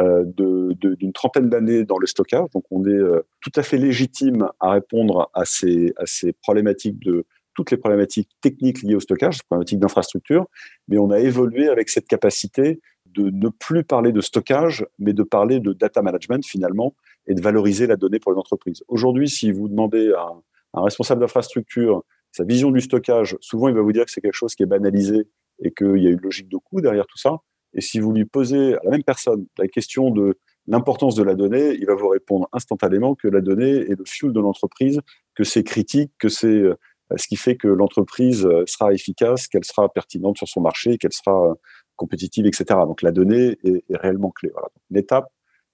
euh, 0.00 0.24
d'une 0.26 1.12
trentaine 1.12 1.48
d'années 1.48 1.84
dans 1.84 1.98
le 1.98 2.06
stockage. 2.08 2.50
Donc, 2.52 2.64
on 2.72 2.84
est 2.84 2.90
euh, 2.90 3.24
tout 3.40 3.52
à 3.54 3.62
fait 3.62 3.76
légitime 3.76 4.48
à 4.58 4.72
répondre 4.72 5.30
à 5.34 5.44
ces, 5.44 5.92
à 5.96 6.02
ces 6.04 6.32
problématiques 6.32 6.98
de 6.98 7.26
toutes 7.54 7.70
les 7.70 7.76
problématiques 7.76 8.30
techniques 8.40 8.82
liées 8.82 8.96
au 8.96 9.00
stockage, 9.00 9.44
problématiques 9.44 9.78
d'infrastructure, 9.78 10.46
mais 10.88 10.98
on 10.98 11.12
a 11.12 11.20
évolué 11.20 11.68
avec 11.68 11.88
cette 11.90 12.08
capacité 12.08 12.80
de 13.06 13.30
ne 13.30 13.48
plus 13.48 13.84
parler 13.84 14.10
de 14.10 14.20
stockage, 14.20 14.84
mais 14.98 15.12
de 15.12 15.22
parler 15.22 15.60
de 15.60 15.72
data 15.72 16.02
management 16.02 16.44
finalement 16.44 16.96
et 17.26 17.34
de 17.34 17.40
valoriser 17.40 17.86
la 17.86 17.96
donnée 17.96 18.18
pour 18.18 18.32
les 18.32 18.38
entreprises. 18.38 18.84
Aujourd'hui, 18.88 19.28
si 19.28 19.50
vous 19.50 19.68
demandez 19.68 20.12
à 20.12 20.28
un, 20.74 20.82
responsable 20.82 21.20
d'infrastructure 21.20 22.04
sa 22.32 22.44
vision 22.44 22.70
du 22.70 22.80
stockage, 22.80 23.36
souvent 23.40 23.68
il 23.68 23.74
va 23.74 23.82
vous 23.82 23.92
dire 23.92 24.04
que 24.04 24.10
c'est 24.10 24.20
quelque 24.20 24.34
chose 24.34 24.54
qui 24.54 24.64
est 24.64 24.66
banalisé 24.66 25.28
et 25.62 25.72
qu'il 25.72 26.02
y 26.02 26.08
a 26.08 26.10
une 26.10 26.20
logique 26.20 26.48
de 26.48 26.56
coût 26.56 26.80
derrière 26.80 27.06
tout 27.06 27.18
ça. 27.18 27.36
Et 27.74 27.80
si 27.80 28.00
vous 28.00 28.12
lui 28.12 28.24
posez 28.24 28.74
à 28.74 28.80
la 28.84 28.90
même 28.90 29.04
personne 29.04 29.46
la 29.58 29.68
question 29.68 30.10
de 30.10 30.36
l'importance 30.66 31.14
de 31.14 31.22
la 31.22 31.34
donnée, 31.34 31.74
il 31.74 31.86
va 31.86 31.94
vous 31.94 32.08
répondre 32.08 32.48
instantanément 32.52 33.14
que 33.14 33.28
la 33.28 33.40
donnée 33.40 33.70
est 33.70 33.98
le 33.98 34.04
fuel 34.04 34.32
de 34.32 34.40
l'entreprise, 34.40 35.00
que 35.34 35.44
c'est 35.44 35.62
critique, 35.62 36.12
que 36.18 36.28
c'est 36.28 36.46
euh, 36.46 36.76
ce 37.16 37.28
qui 37.28 37.36
fait 37.36 37.56
que 37.56 37.68
l'entreprise 37.68 38.46
euh, 38.46 38.64
sera 38.66 38.92
efficace, 38.92 39.46
qu'elle 39.48 39.64
sera 39.64 39.88
pertinente 39.88 40.38
sur 40.38 40.48
son 40.48 40.60
marché, 40.60 40.98
qu'elle 40.98 41.12
sera 41.12 41.50
euh, 41.50 41.54
compétitive, 41.96 42.46
etc. 42.46 42.64
Donc 42.86 43.02
la 43.02 43.12
donnée 43.12 43.58
est, 43.64 43.84
réellement 43.90 44.30
clé. 44.30 44.50
Voilà. 44.52 44.68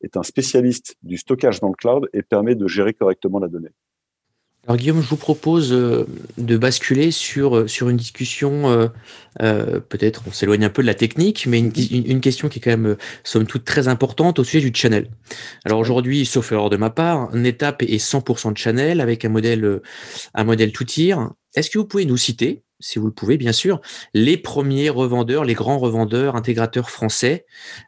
Est 0.00 0.16
un 0.16 0.22
spécialiste 0.22 0.96
du 1.02 1.16
stockage 1.16 1.60
dans 1.60 1.68
le 1.68 1.74
cloud 1.74 2.08
et 2.12 2.22
permet 2.22 2.54
de 2.54 2.66
gérer 2.66 2.94
correctement 2.94 3.38
la 3.38 3.48
donnée. 3.48 3.70
Alors 4.66 4.76
Guillaume, 4.76 5.00
je 5.00 5.08
vous 5.08 5.16
propose 5.16 5.72
euh, 5.72 6.06
de 6.36 6.58
basculer 6.58 7.10
sur, 7.12 7.56
euh, 7.56 7.66
sur 7.66 7.88
une 7.88 7.96
discussion, 7.96 8.88
euh, 9.40 9.80
peut-être 9.88 10.22
on 10.28 10.32
s'éloigne 10.32 10.64
un 10.64 10.70
peu 10.70 10.82
de 10.82 10.86
la 10.86 10.94
technique, 10.94 11.46
mais 11.46 11.58
une, 11.58 11.72
une, 11.90 12.20
question 12.20 12.50
qui 12.50 12.58
est 12.58 12.62
quand 12.62 12.70
même, 12.70 12.96
somme 13.24 13.46
toute, 13.46 13.64
très 13.64 13.88
importante 13.88 14.38
au 14.38 14.44
sujet 14.44 14.68
du 14.68 14.78
channel. 14.78 15.08
Alors 15.64 15.78
aujourd'hui, 15.78 16.26
sauf 16.26 16.52
erreur 16.52 16.68
de 16.68 16.76
ma 16.76 16.90
part, 16.90 17.34
Netap 17.34 17.82
est 17.82 17.96
100% 17.96 18.52
de 18.52 18.58
channel 18.58 19.00
avec 19.00 19.24
un 19.24 19.30
modèle, 19.30 19.80
un 20.34 20.44
modèle 20.44 20.72
tout 20.72 20.84
tir. 20.84 21.30
Est-ce 21.54 21.70
que 21.70 21.78
vous 21.78 21.86
pouvez 21.86 22.04
nous 22.04 22.16
citer 22.16 22.62
si 22.82 22.98
vous 22.98 23.06
le 23.06 23.12
pouvez, 23.12 23.36
bien 23.36 23.52
sûr, 23.52 23.80
les 24.14 24.38
premiers 24.38 24.88
revendeurs, 24.88 25.44
les 25.44 25.54
grands 25.54 25.78
revendeurs, 25.78 26.34
intégrateurs 26.36 26.90
français? 26.90 27.44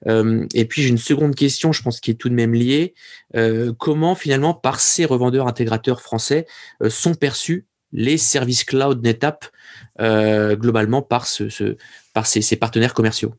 Euh, 0.06 0.46
et 0.54 0.66
puis 0.66 0.82
j'ai 0.82 0.90
une 0.90 0.98
seconde 0.98 1.34
question, 1.34 1.72
je 1.72 1.82
pense 1.82 2.00
qui 2.00 2.10
est 2.10 2.14
tout 2.14 2.28
de 2.28 2.34
même 2.34 2.54
liée. 2.54 2.94
Euh, 3.34 3.72
comment 3.78 4.14
finalement, 4.14 4.52
par 4.52 4.80
ces 4.80 5.04
revendeurs, 5.04 5.46
intégrateurs 5.46 6.02
français, 6.02 6.46
euh, 6.82 6.90
sont 6.90 7.14
perçus 7.14 7.66
les 7.92 8.18
services 8.18 8.64
cloud 8.64 9.02
NetApp 9.02 9.46
globalement 9.98 11.02
par, 11.02 11.26
ce, 11.26 11.76
par 12.14 12.26
ces, 12.26 12.56
partenaires 12.56 12.94
commerciaux? 12.94 13.34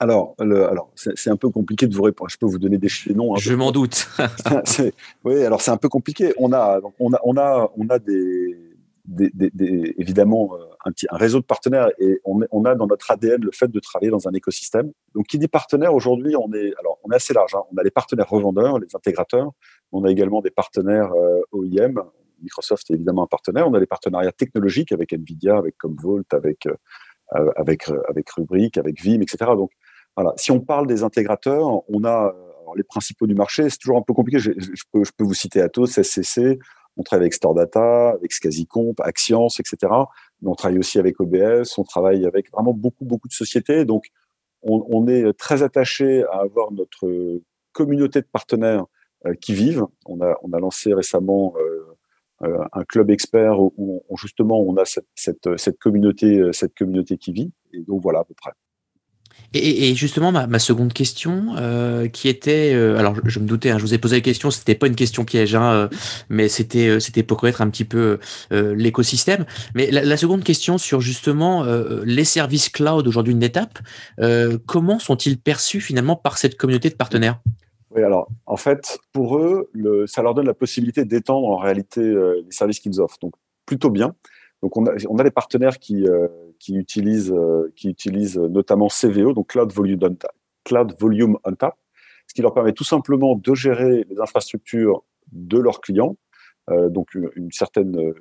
Alors, 0.00 0.34
alors 0.38 0.90
c'est 0.94 1.30
un 1.30 1.36
peu 1.36 1.48
compliqué 1.48 1.86
de 1.86 1.94
vous 1.94 2.02
répondre. 2.02 2.28
Je 2.28 2.38
peux 2.38 2.46
vous 2.46 2.58
donner 2.58 2.78
des 2.78 2.88
noms. 3.14 3.34
Hein, 3.34 3.38
Je 3.40 3.54
m'en 3.54 3.70
doute. 3.70 4.08
oui, 5.24 5.44
alors 5.44 5.60
c'est 5.60 5.70
un 5.70 5.76
peu 5.76 5.88
compliqué. 5.88 6.34
On 6.38 6.52
a, 6.52 6.80
on 6.98 7.12
a, 7.12 7.20
on 7.24 7.36
a, 7.36 7.70
on 7.76 7.88
a 7.88 7.98
des, 8.00 8.67
évidemment 9.98 10.54
euh, 10.54 10.64
un, 10.84 10.92
petit, 10.92 11.06
réseau 11.10 11.40
de 11.40 11.44
partenaires 11.44 11.90
et 11.98 12.20
on, 12.24 12.64
a 12.64 12.74
dans 12.74 12.86
notre 12.86 13.10
ADN 13.10 13.42
le 13.42 13.52
fait 13.52 13.68
de 13.68 13.80
travailler 13.80 14.10
dans 14.10 14.28
un 14.28 14.32
écosystème. 14.32 14.92
Donc, 15.14 15.26
qui 15.26 15.38
dit 15.38 15.48
partenaire 15.48 15.94
aujourd'hui, 15.94 16.36
on 16.36 16.52
est 16.52 16.72
alors 16.78 16.98
on 17.04 17.10
est 17.10 17.16
assez 17.16 17.32
large. 17.32 17.54
Hein. 17.54 17.62
On 17.72 17.76
a 17.76 17.82
les 17.82 17.90
partenaires 17.90 18.28
revendeurs, 18.28 18.78
les 18.78 18.94
intégrateurs. 18.94 19.50
On 19.92 20.04
a 20.04 20.10
également 20.10 20.42
des 20.42 20.50
partenaires 20.50 21.12
euh, 21.12 21.40
OEM. 21.52 22.00
Microsoft 22.42 22.90
est 22.90 22.94
évidemment 22.94 23.24
un 23.24 23.26
partenaire. 23.28 23.68
On 23.68 23.74
a 23.74 23.80
des 23.80 23.86
partenariats 23.86 24.32
technologiques 24.32 24.92
avec 24.92 25.12
Nvidia, 25.12 25.56
avec 25.56 25.76
Commvault, 25.78 26.22
avec 26.32 26.66
euh, 26.66 27.50
avec 27.56 27.88
avec 28.08 28.30
Rubrik, 28.30 28.78
avec 28.78 29.02
Vim, 29.02 29.20
etc. 29.20 29.50
Donc 29.56 29.70
voilà. 30.16 30.32
Si 30.36 30.50
on 30.50 30.60
parle 30.60 30.86
des 30.86 31.02
intégrateurs, 31.02 31.82
on 31.88 32.04
a 32.04 32.34
les 32.76 32.84
principaux 32.84 33.26
du 33.26 33.34
marché. 33.34 33.68
C'est 33.70 33.78
toujours 33.78 33.96
un 33.96 34.02
peu 34.02 34.12
compliqué. 34.14 34.38
Je, 34.38 34.52
je, 34.56 34.82
peux, 34.92 35.04
je 35.04 35.10
peux 35.16 35.24
vous 35.24 35.34
citer 35.34 35.60
Atos, 35.60 36.00
SCC, 36.00 36.58
on 36.98 37.02
travaille 37.04 37.24
avec 37.24 37.34
Stordata, 37.34 38.10
avec 38.10 38.32
SCSIComp, 38.32 38.94
Axience, 38.98 39.60
etc. 39.60 39.92
Mais 40.42 40.50
on 40.50 40.54
travaille 40.54 40.78
aussi 40.78 40.98
avec 40.98 41.20
OBS, 41.20 41.78
on 41.78 41.84
travaille 41.84 42.26
avec 42.26 42.50
vraiment 42.52 42.74
beaucoup, 42.74 43.04
beaucoup 43.04 43.28
de 43.28 43.32
sociétés. 43.32 43.84
Donc, 43.84 44.06
on, 44.62 45.06
est 45.06 45.32
très 45.34 45.62
attaché 45.62 46.24
à 46.32 46.40
avoir 46.40 46.72
notre 46.72 47.40
communauté 47.72 48.20
de 48.20 48.26
partenaires 48.26 48.86
euh, 49.26 49.34
qui 49.34 49.54
vivent. 49.54 49.86
On 50.06 50.20
a, 50.20 50.34
on 50.42 50.52
a 50.52 50.58
lancé 50.58 50.92
récemment 50.92 51.54
euh, 51.58 51.96
euh, 52.42 52.64
un 52.72 52.84
club 52.84 53.10
expert 53.10 53.60
où, 53.60 54.02
justement 54.16 54.60
on 54.60 54.76
a 54.76 54.84
cette, 54.84 55.06
cette, 55.14 55.78
communauté, 55.78 56.52
cette 56.52 56.74
communauté 56.74 57.16
qui 57.16 57.32
vit. 57.32 57.52
Et 57.72 57.82
donc 57.82 58.02
voilà 58.02 58.20
à 58.20 58.24
peu 58.24 58.34
près. 58.34 58.50
Et, 59.54 59.94
justement, 59.94 60.30
ma, 60.30 60.58
seconde 60.58 60.92
question, 60.92 61.54
euh, 61.56 62.06
qui 62.08 62.28
était, 62.28 62.74
euh, 62.74 62.98
alors 62.98 63.14
je, 63.24 63.38
me 63.40 63.46
doutais, 63.46 63.70
hein, 63.70 63.78
je 63.78 63.82
vous 63.82 63.94
ai 63.94 63.98
posé 63.98 64.16
la 64.16 64.20
question, 64.20 64.50
c'était 64.50 64.74
pas 64.74 64.88
une 64.88 64.94
question 64.94 65.24
piège, 65.24 65.54
hein, 65.54 65.72
euh, 65.72 65.88
mais 66.28 66.48
c'était 66.48 67.00
c'était 67.00 67.22
pour 67.22 67.38
connaître 67.38 67.62
un 67.62 67.70
petit 67.70 67.86
peu 67.86 68.18
l'écosystème. 68.50 69.46
Mais 69.74 69.90
la, 69.90 70.16
seconde 70.18 70.44
question 70.44 70.76
sur 70.76 71.00
justement 71.00 71.64
les 72.04 72.24
services 72.24 72.68
cloud 72.68 73.06
aujourd'hui 73.06 73.32
une 73.32 73.42
étape, 73.42 73.78
comment 74.66 74.98
sont-ils 74.98 75.40
perçus 75.40 75.80
finalement 75.80 76.16
par 76.16 76.36
cette 76.36 76.56
communauté 76.56 76.90
de 76.90 76.96
partenaires? 76.96 77.40
Oui, 77.94 78.02
alors 78.02 78.28
en 78.44 78.56
fait, 78.56 78.98
pour 79.12 79.38
eux, 79.38 79.70
ça 80.06 80.22
leur 80.22 80.34
donne 80.34 80.46
la 80.46 80.54
possibilité 80.54 81.04
d'étendre 81.04 81.48
en 81.48 81.56
réalité 81.56 82.02
les 82.02 82.50
services 82.50 82.80
qu'ils 82.80 83.00
offrent, 83.00 83.18
donc 83.22 83.32
plutôt 83.64 83.90
bien. 83.90 84.14
Donc 84.62 84.76
on 84.76 84.86
a, 84.86 84.92
on 85.08 85.18
a 85.18 85.24
des 85.24 85.30
partenaires 85.30 85.78
qui 85.78 86.04
qui 86.58 86.76
utilisent, 86.76 87.32
euh, 87.32 87.72
qui 87.76 87.88
utilisent 87.88 88.38
notamment 88.38 88.88
CVO, 88.88 89.32
donc 89.32 89.48
Cloud 89.48 89.72
Volume 89.72 89.98
on 90.02 90.14
Tap, 90.14 90.32
Cloud 90.64 90.94
Volume 90.98 91.36
on 91.44 91.54
Tap, 91.54 91.76
ce 92.26 92.34
qui 92.34 92.42
leur 92.42 92.54
permet 92.54 92.72
tout 92.72 92.84
simplement 92.84 93.36
de 93.36 93.54
gérer 93.54 94.04
les 94.08 94.20
infrastructures 94.20 95.04
de 95.32 95.58
leurs 95.58 95.80
clients, 95.80 96.16
euh, 96.70 96.88
donc 96.88 97.14
une, 97.14 97.50
certaine, 97.52 98.14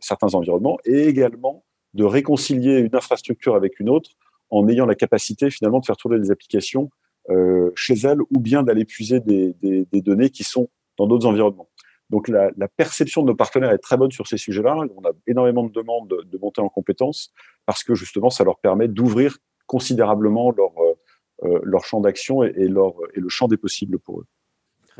certains 0.00 0.34
environnements, 0.34 0.78
et 0.84 1.06
également 1.06 1.64
de 1.94 2.04
réconcilier 2.04 2.78
une 2.78 2.94
infrastructure 2.94 3.54
avec 3.54 3.80
une 3.80 3.88
autre 3.88 4.10
en 4.50 4.68
ayant 4.68 4.86
la 4.86 4.94
capacité 4.94 5.50
finalement 5.50 5.80
de 5.80 5.86
faire 5.86 5.96
tourner 5.96 6.18
des 6.18 6.30
applications 6.30 6.90
euh, 7.30 7.70
chez 7.74 7.94
elles 7.94 8.20
ou 8.20 8.40
bien 8.40 8.62
d'aller 8.62 8.84
puiser 8.84 9.20
des, 9.20 9.54
données 9.92 10.30
qui 10.30 10.42
sont 10.42 10.68
dans 10.96 11.06
d'autres 11.06 11.26
environnements. 11.26 11.68
Donc 12.10 12.28
la, 12.28 12.50
perception 12.76 13.22
de 13.22 13.28
nos 13.28 13.34
partenaires 13.34 13.70
est 13.70 13.78
très 13.78 13.96
bonne 13.96 14.10
sur 14.10 14.26
ces 14.26 14.36
sujets-là. 14.36 14.76
On 14.96 15.08
a 15.08 15.12
énormément 15.26 15.64
de 15.64 15.72
demandes 15.72 16.08
de, 16.08 16.38
montée 16.38 16.60
en 16.60 16.68
compétences 16.68 17.32
parce 17.66 17.84
que 17.84 17.94
justement, 17.94 18.30
ça 18.30 18.44
leur 18.44 18.58
permet 18.58 18.88
d'ouvrir 18.88 19.38
considérablement 19.66 20.52
leur, 20.52 20.72
leur 21.62 21.84
champ 21.84 22.00
d'action 22.00 22.42
et, 22.42 22.68
le 22.68 23.28
champ 23.28 23.48
des 23.48 23.56
possibles 23.56 23.98
pour 23.98 24.20
eux. 24.20 24.26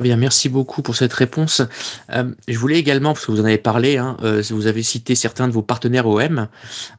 Très 0.00 0.04
bien, 0.04 0.16
merci 0.16 0.48
beaucoup 0.48 0.82
pour 0.82 0.94
cette 0.94 1.12
réponse. 1.12 1.62
Euh, 2.10 2.32
je 2.46 2.58
voulais 2.58 2.78
également, 2.78 3.12
parce 3.12 3.26
que 3.26 3.32
vous 3.32 3.40
en 3.40 3.44
avez 3.44 3.58
parlé, 3.58 3.98
hein, 3.98 4.16
euh, 4.22 4.42
vous 4.50 4.66
avez 4.66 4.82
cité 4.82 5.14
certains 5.14 5.48
de 5.48 5.52
vos 5.52 5.62
partenaires 5.62 6.06
OM. 6.06 6.48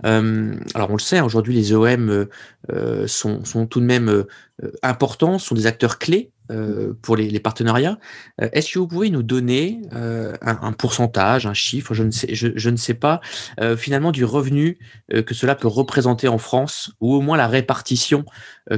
Euh, 0.05 0.53
alors 0.75 0.89
on 0.89 0.97
le 0.97 0.99
sait, 0.99 1.21
aujourd'hui 1.21 1.55
les 1.55 1.73
OM 1.73 2.27
sont, 3.07 3.67
tout 3.67 3.79
de 3.79 3.85
même 3.85 4.25
importants, 4.83 5.39
sont 5.39 5.55
des 5.55 5.67
acteurs 5.67 5.99
clés 5.99 6.31
pour 7.01 7.15
les, 7.15 7.39
partenariats. 7.39 7.97
Est-ce 8.39 8.73
que 8.73 8.79
vous 8.79 8.87
pouvez 8.87 9.09
nous 9.09 9.23
donner 9.23 9.81
un, 9.91 10.33
un, 10.41 10.71
pourcentage, 10.73 11.45
un 11.45 11.53
chiffre, 11.53 11.93
je 11.93 12.03
ne 12.03 12.11
sais, 12.11 12.33
je, 12.33 12.69
ne 12.69 12.75
sais 12.75 12.93
pas, 12.93 13.21
finalement 13.77 14.11
du 14.11 14.25
revenu 14.25 14.77
que 15.09 15.33
cela 15.33 15.55
peut 15.55 15.67
représenter 15.67 16.27
en 16.27 16.37
France, 16.37 16.91
ou 16.99 17.15
au 17.15 17.21
moins 17.21 17.37
la 17.37 17.47
répartition 17.47 18.25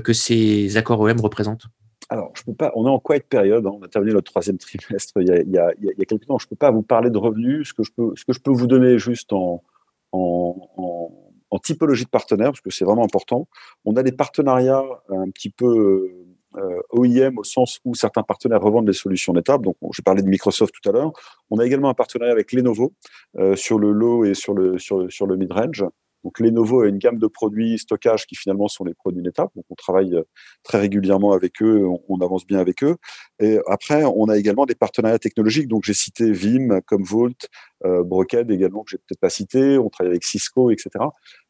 que 0.04 0.14
ces 0.14 0.78
accords 0.78 1.00
OM 1.00 1.20
représentent? 1.20 1.68
Alors, 2.10 2.32
je 2.36 2.44
peux 2.44 2.54
pas. 2.54 2.72
On 2.76 2.86
est 2.86 2.90
en 2.90 3.00
quiet 3.00 3.22
période. 3.22 3.66
Hein, 3.66 3.72
on 3.74 3.82
a 3.82 3.88
terminé 3.88 4.14
notre 4.14 4.32
troisième 4.32 4.58
trimestre 4.60 5.14
il 5.20 5.28
y 5.28 5.58
a, 5.58 5.72
il 5.82 6.06
quelques 6.06 6.28
temps. 6.28 6.38
Je 6.38 6.48
peux 6.48 6.56
pas 6.56 6.72
vous 6.72 6.84
parler 6.84 7.10
de 7.10 7.18
revenus. 7.18 7.70
Ce 7.70 7.74
que 7.74 7.84
je 7.84 7.92
peux, 7.92 8.14
ce 8.16 8.26
que 8.26 8.34
je 8.34 8.40
peux 8.40 8.52
vous 8.52 8.68
donner 8.68 9.00
juste 9.00 9.34
en, 9.34 9.64
en, 10.12 11.10
en, 11.50 11.60
typologie 11.60 12.04
de 12.04 12.10
partenaires, 12.10 12.52
parce 12.52 12.62
que 12.62 12.72
c'est 12.72 12.86
vraiment 12.86 13.04
important. 13.04 13.48
On 13.86 13.96
a 13.96 14.04
des 14.04 14.12
partenariats 14.12 14.84
un 15.10 15.30
petit 15.32 15.50
peu 15.50 16.12
euh, 16.58 16.82
OIM 16.92 17.38
au 17.38 17.44
sens 17.44 17.80
où 17.86 17.96
certains 17.96 18.24
partenaires 18.24 18.62
revendent 18.62 18.86
des 18.86 18.94
solutions 18.94 19.34
d'étape. 19.34 19.62
Donc, 19.62 19.76
j'ai 19.94 20.04
parlé 20.04 20.22
de 20.22 20.28
Microsoft 20.28 20.74
tout 20.82 20.90
à 20.90 20.94
l'heure. 20.94 21.12
On 21.50 21.60
a 21.60 21.66
également 21.66 21.90
un 21.90 21.94
partenariat 21.94 22.32
avec 22.32 22.52
Lenovo 22.52 22.94
euh, 23.38 23.56
sur 23.56 23.80
le 23.80 23.92
low 23.92 24.26
et 24.26 24.34
sur 24.34 24.54
le 24.54 24.78
sur, 24.78 25.12
sur 25.12 25.28
le 25.28 25.38
mid 25.38 25.52
range. 25.52 25.86
Donc 26.24 26.40
Lenovo 26.40 26.82
a 26.82 26.88
une 26.88 26.98
gamme 26.98 27.20
de 27.20 27.28
produits 27.28 27.78
stockage 27.78 28.26
qui 28.26 28.36
finalement 28.36 28.68
sont 28.68 28.86
les 28.86 28.94
produits 28.94 29.22
d'étape. 29.22 29.50
Donc 29.56 29.66
on 29.70 29.76
travaille 29.76 30.16
euh, 30.16 30.24
très 30.64 30.80
régulièrement 30.80 31.34
avec 31.34 31.62
eux, 31.62 31.86
on, 32.08 32.22
avance 32.22 32.46
bien 32.46 32.60
avec 32.60 32.84
eux. 32.84 32.96
Et 33.40 33.60
après, 33.68 34.04
on 34.06 34.30
a 34.30 34.38
également 34.38 34.66
des 34.66 34.76
partenariats 34.76 35.20
technologiques. 35.20 35.68
Donc 35.68 35.84
j'ai 35.84 35.94
cité 35.94 36.32
Vim, 36.32 36.80
comme 36.86 37.04
Volt, 37.04 37.50
euh, 37.86 38.04
Brockhead 38.04 38.50
également 38.52 38.84
que 38.84 38.92
j'ai 38.92 38.98
peut-être 38.98 39.20
pas 39.20 39.30
cité. 39.30 39.78
On 39.78 39.90
travaille 39.90 40.12
avec 40.12 40.24
Cisco, 40.24 40.72
etc. 40.72 40.90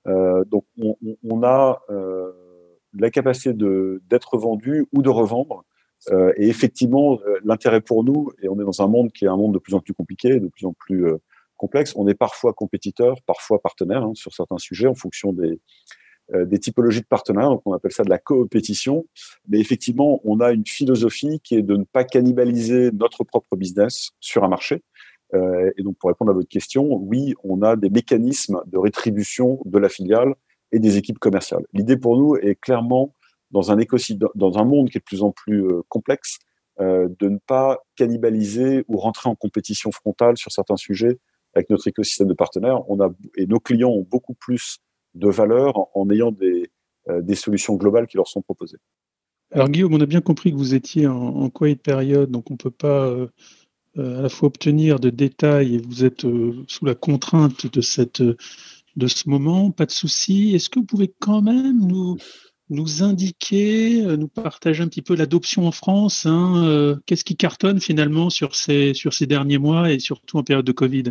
Euh, 0.08 0.44
donc 0.46 0.66
on, 0.82 0.96
on 1.24 1.44
a 1.44 1.82
euh, 1.90 2.32
la 2.98 3.10
capacité 3.10 3.54
d'être 3.54 4.38
vendu 4.38 4.86
ou 4.94 5.02
de 5.02 5.10
revendre. 5.10 5.64
Euh, 6.12 6.34
et 6.36 6.50
effectivement, 6.50 7.20
euh, 7.26 7.40
l'intérêt 7.46 7.82
pour 7.82 8.04
nous, 8.04 8.32
et 8.42 8.50
on 8.50 8.60
est 8.60 8.66
dans 8.66 8.82
un 8.82 8.88
monde 8.88 9.12
qui 9.12 9.26
est 9.26 9.30
un 9.30 9.38
monde 9.38 9.54
de 9.54 9.60
plus 9.60 9.74
en 9.74 9.80
plus 9.80 9.94
compliqué, 9.94 10.40
de 10.40 10.48
plus 10.48 10.66
en 10.66 10.74
plus 10.74 11.06
complexe. 11.56 11.94
On 11.96 12.08
est 12.08 12.14
parfois 12.14 12.54
compétiteur, 12.54 13.22
parfois 13.26 13.62
partenaire 13.62 14.04
hein, 14.04 14.14
sur 14.16 14.34
certains 14.34 14.58
sujets 14.58 14.88
en 14.88 14.96
fonction 14.96 15.32
des, 15.32 15.60
euh, 16.34 16.46
des 16.46 16.58
typologies 16.58 17.02
de 17.02 17.06
partenaires. 17.06 17.50
Donc 17.50 17.62
on 17.66 17.74
appelle 17.74 17.92
ça 17.92 18.04
de 18.04 18.10
la 18.10 18.18
coopétition. 18.18 19.06
Mais 19.50 19.60
effectivement, 19.60 20.22
on 20.24 20.40
a 20.40 20.54
une 20.54 20.66
philosophie 20.66 21.42
qui 21.42 21.56
est 21.56 21.62
de 21.62 21.76
ne 21.76 21.84
pas 21.84 22.06
cannibaliser 22.06 22.92
notre 22.94 23.26
propre 23.26 23.58
business 23.58 24.12
sur 24.22 24.46
un 24.46 24.48
marché. 24.48 24.84
Euh, 25.34 25.70
et 25.78 25.84
donc 25.84 25.98
pour 25.98 26.10
répondre 26.10 26.32
à 26.32 26.34
votre 26.34 26.48
question, 26.48 26.96
oui, 26.96 27.34
on 27.44 27.62
a 27.62 27.76
des 27.76 27.90
mécanismes 27.90 28.62
de 28.68 28.78
rétribution 28.78 29.60
de 29.66 29.78
la 29.78 29.90
filiale 29.90 30.36
et 30.74 30.80
des 30.80 30.98
équipes 30.98 31.20
commerciales. 31.20 31.66
L'idée 31.72 31.96
pour 31.96 32.18
nous 32.18 32.36
est 32.36 32.56
clairement 32.56 33.14
dans 33.52 33.72
un 33.72 33.78
écosystème, 33.78 34.28
dans 34.36 34.58
un 34.58 34.66
monde 34.66 34.90
qui 34.90 34.98
est 34.98 35.00
de 35.00 35.06
plus 35.06 35.24
en 35.24 35.32
plus 35.32 35.66
euh, 35.66 35.82
complexe, 35.88 36.40
de 36.80 37.30
ne 37.30 37.38
pas 37.38 37.78
cannibaliser 37.96 38.84
ou 38.88 38.98
rentrer 38.98 39.30
en 39.30 39.36
compétition 39.36 39.92
frontale 39.92 40.38
sur 40.38 40.52
certains 40.52 40.76
sujets 40.76 41.20
avec 41.56 41.70
notre 41.70 41.88
écosystème 41.88 42.28
de 42.28 42.34
partenaires, 42.34 42.90
on 42.90 43.00
a, 43.00 43.10
et 43.38 43.46
nos 43.46 43.60
clients 43.60 43.92
ont 43.92 44.06
beaucoup 44.10 44.34
plus 44.34 44.80
de 45.14 45.30
valeur 45.30 45.74
en, 45.96 46.10
ayant 46.10 46.32
des, 46.32 46.72
euh, 47.10 47.22
des 47.22 47.36
solutions 47.36 47.76
globales 47.76 48.08
qui 48.08 48.18
leur 48.18 48.28
sont 48.28 48.42
proposées. 48.42 48.78
Alors 49.52 49.70
Guillaume, 49.70 49.94
on 49.94 50.02
a 50.02 50.08
bien 50.08 50.22
compris 50.22 50.52
que 50.52 50.58
vous 50.58 50.74
étiez 50.74 51.06
en, 51.06 51.16
en 51.16 51.50
quiet 51.50 51.76
période, 51.76 52.32
donc 52.32 52.50
on 52.50 52.54
ne 52.54 52.58
peut 52.58 52.72
pas 52.72 53.08
euh, 53.08 53.28
euh, 53.98 54.20
à 54.20 54.22
la 54.24 54.30
fois 54.30 54.48
obtenir 54.48 55.00
de 55.00 55.12
détails 55.12 55.76
et 55.76 55.78
vous 55.78 56.04
êtes 56.04 56.22
sous 56.22 56.86
la 56.86 56.96
contrainte 56.96 57.72
de, 57.72 57.82
cette, 57.82 58.24
de 58.96 59.08
ce 59.08 59.30
moment, 59.30 59.72
pas 59.72 59.86
de 59.86 59.92
souci. 59.92 60.56
Est-ce 60.56 60.70
que 60.70 60.80
vous 60.80 60.86
pouvez 60.86 61.14
quand 61.20 61.42
même 61.42 61.88
nous, 61.88 62.18
nous 62.70 63.04
indiquer, 63.04 64.02
nous 64.18 64.28
partager 64.28 64.84
un 64.84 64.88
petit 64.88 65.02
peu 65.02 65.16
l'adoption 65.16 65.68
en 65.68 65.72
France 65.72 66.26
hein, 66.26 66.98
Qu'est-ce 67.06 67.24
qui 67.24 67.36
cartonne 67.36 67.80
finalement 67.80 68.30
sur 68.30 68.56
ces, 68.56 68.94
sur 68.94 69.14
ces 69.14 69.26
derniers 69.26 69.58
mois 69.58 69.92
et 69.92 70.00
surtout 70.00 70.38
en 70.38 70.44
période 70.44 70.66
de 70.66 70.72
Covid? 70.72 71.04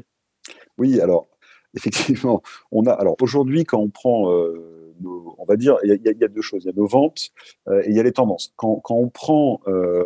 Oui, 0.78 1.00
alors 1.00 1.28
effectivement, 1.74 2.42
on 2.70 2.86
a. 2.86 2.92
Alors 2.92 3.16
aujourd'hui, 3.20 3.64
quand 3.64 3.78
on 3.78 3.90
prend, 3.90 4.32
euh, 4.32 4.94
on 5.38 5.44
va 5.44 5.56
dire, 5.56 5.76
il 5.84 6.00
y, 6.04 6.24
a 6.24 6.28
deux 6.28 6.42
choses. 6.42 6.64
Il 6.64 6.66
y 6.66 6.70
a 6.70 6.74
nos 6.76 6.86
ventes 6.86 7.30
euh, 7.68 7.82
et 7.82 7.90
il 7.90 7.96
y 7.96 8.00
a 8.00 8.02
les 8.02 8.12
tendances. 8.12 8.52
Quand, 8.56 8.76
quand 8.76 8.96
on 8.96 9.08
prend 9.08 9.60
euh, 9.66 10.04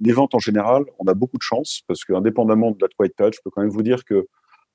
les 0.00 0.12
ventes 0.12 0.34
en 0.34 0.38
général, 0.38 0.84
on 0.98 1.06
a 1.06 1.14
beaucoup 1.14 1.38
de 1.38 1.42
chance 1.42 1.82
parce 1.86 2.04
que 2.04 2.12
indépendamment 2.12 2.72
de 2.72 2.78
la 2.80 2.88
white 2.98 3.14
page, 3.16 3.34
je 3.36 3.40
peux 3.44 3.50
quand 3.50 3.62
même 3.62 3.70
vous 3.70 3.82
dire 3.82 4.04
que 4.04 4.26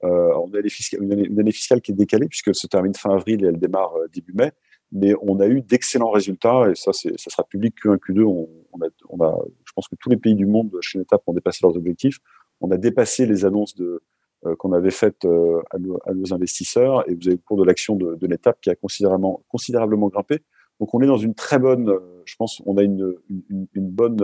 on 0.03 0.51
a 0.53 0.59
une, 0.59 1.39
année, 1.39 1.51
fiscale 1.51 1.81
qui 1.81 1.91
est 1.91 1.95
décalée 1.95 2.27
puisqu'elle 2.27 2.55
se 2.55 2.67
termine 2.67 2.93
fin 2.93 3.15
avril 3.15 3.43
et 3.43 3.47
elle 3.47 3.57
démarre 3.57 3.93
début 4.13 4.33
mai. 4.33 4.51
Mais 4.91 5.13
on 5.21 5.39
a 5.39 5.47
eu 5.47 5.61
d'excellents 5.61 6.11
résultats 6.11 6.69
et 6.69 6.75
ça, 6.75 6.93
ça 6.93 7.09
sera 7.17 7.43
public 7.43 7.75
Q1, 7.83 7.97
Q2. 7.97 8.23
On, 8.23 8.81
a, 8.81 8.87
on 9.09 9.21
a, 9.23 9.37
je 9.65 9.73
pense 9.73 9.87
que 9.87 9.95
tous 9.99 10.09
les 10.09 10.17
pays 10.17 10.35
du 10.35 10.45
monde 10.45 10.77
chez 10.81 10.97
Netap 10.97 11.21
ont 11.27 11.33
dépassé 11.33 11.59
leurs 11.63 11.75
objectifs. 11.75 12.19
On 12.61 12.71
a 12.71 12.77
dépassé 12.77 13.25
les 13.25 13.43
annonces 13.43 13.75
de, 13.75 14.01
euh, 14.45 14.55
qu'on 14.55 14.71
avait 14.71 14.91
faite 14.91 15.25
euh, 15.25 15.61
à, 15.71 15.79
nos, 15.79 16.33
investisseurs. 16.33 17.09
Et 17.09 17.15
vous 17.15 17.27
avez 17.27 17.37
le 17.37 17.41
cours 17.43 17.57
de 17.57 17.63
l'action 17.63 17.95
de, 17.95 18.15
de 18.15 18.27
l'étape 18.27 18.61
qui 18.61 18.69
a 18.69 18.75
considérablement, 18.75 19.43
considérablement 19.49 20.09
grimpé. 20.09 20.39
Donc 20.79 20.93
on 20.93 21.01
est 21.01 21.07
dans 21.07 21.17
une 21.17 21.33
très 21.33 21.57
bonne, 21.57 21.89
euh, 21.89 21.99
je 22.25 22.35
pense, 22.35 22.61
on 22.67 22.77
a 22.77 22.83
une, 22.83 23.15
une, 23.29 23.67
une 23.73 23.89
bonne 23.89 24.23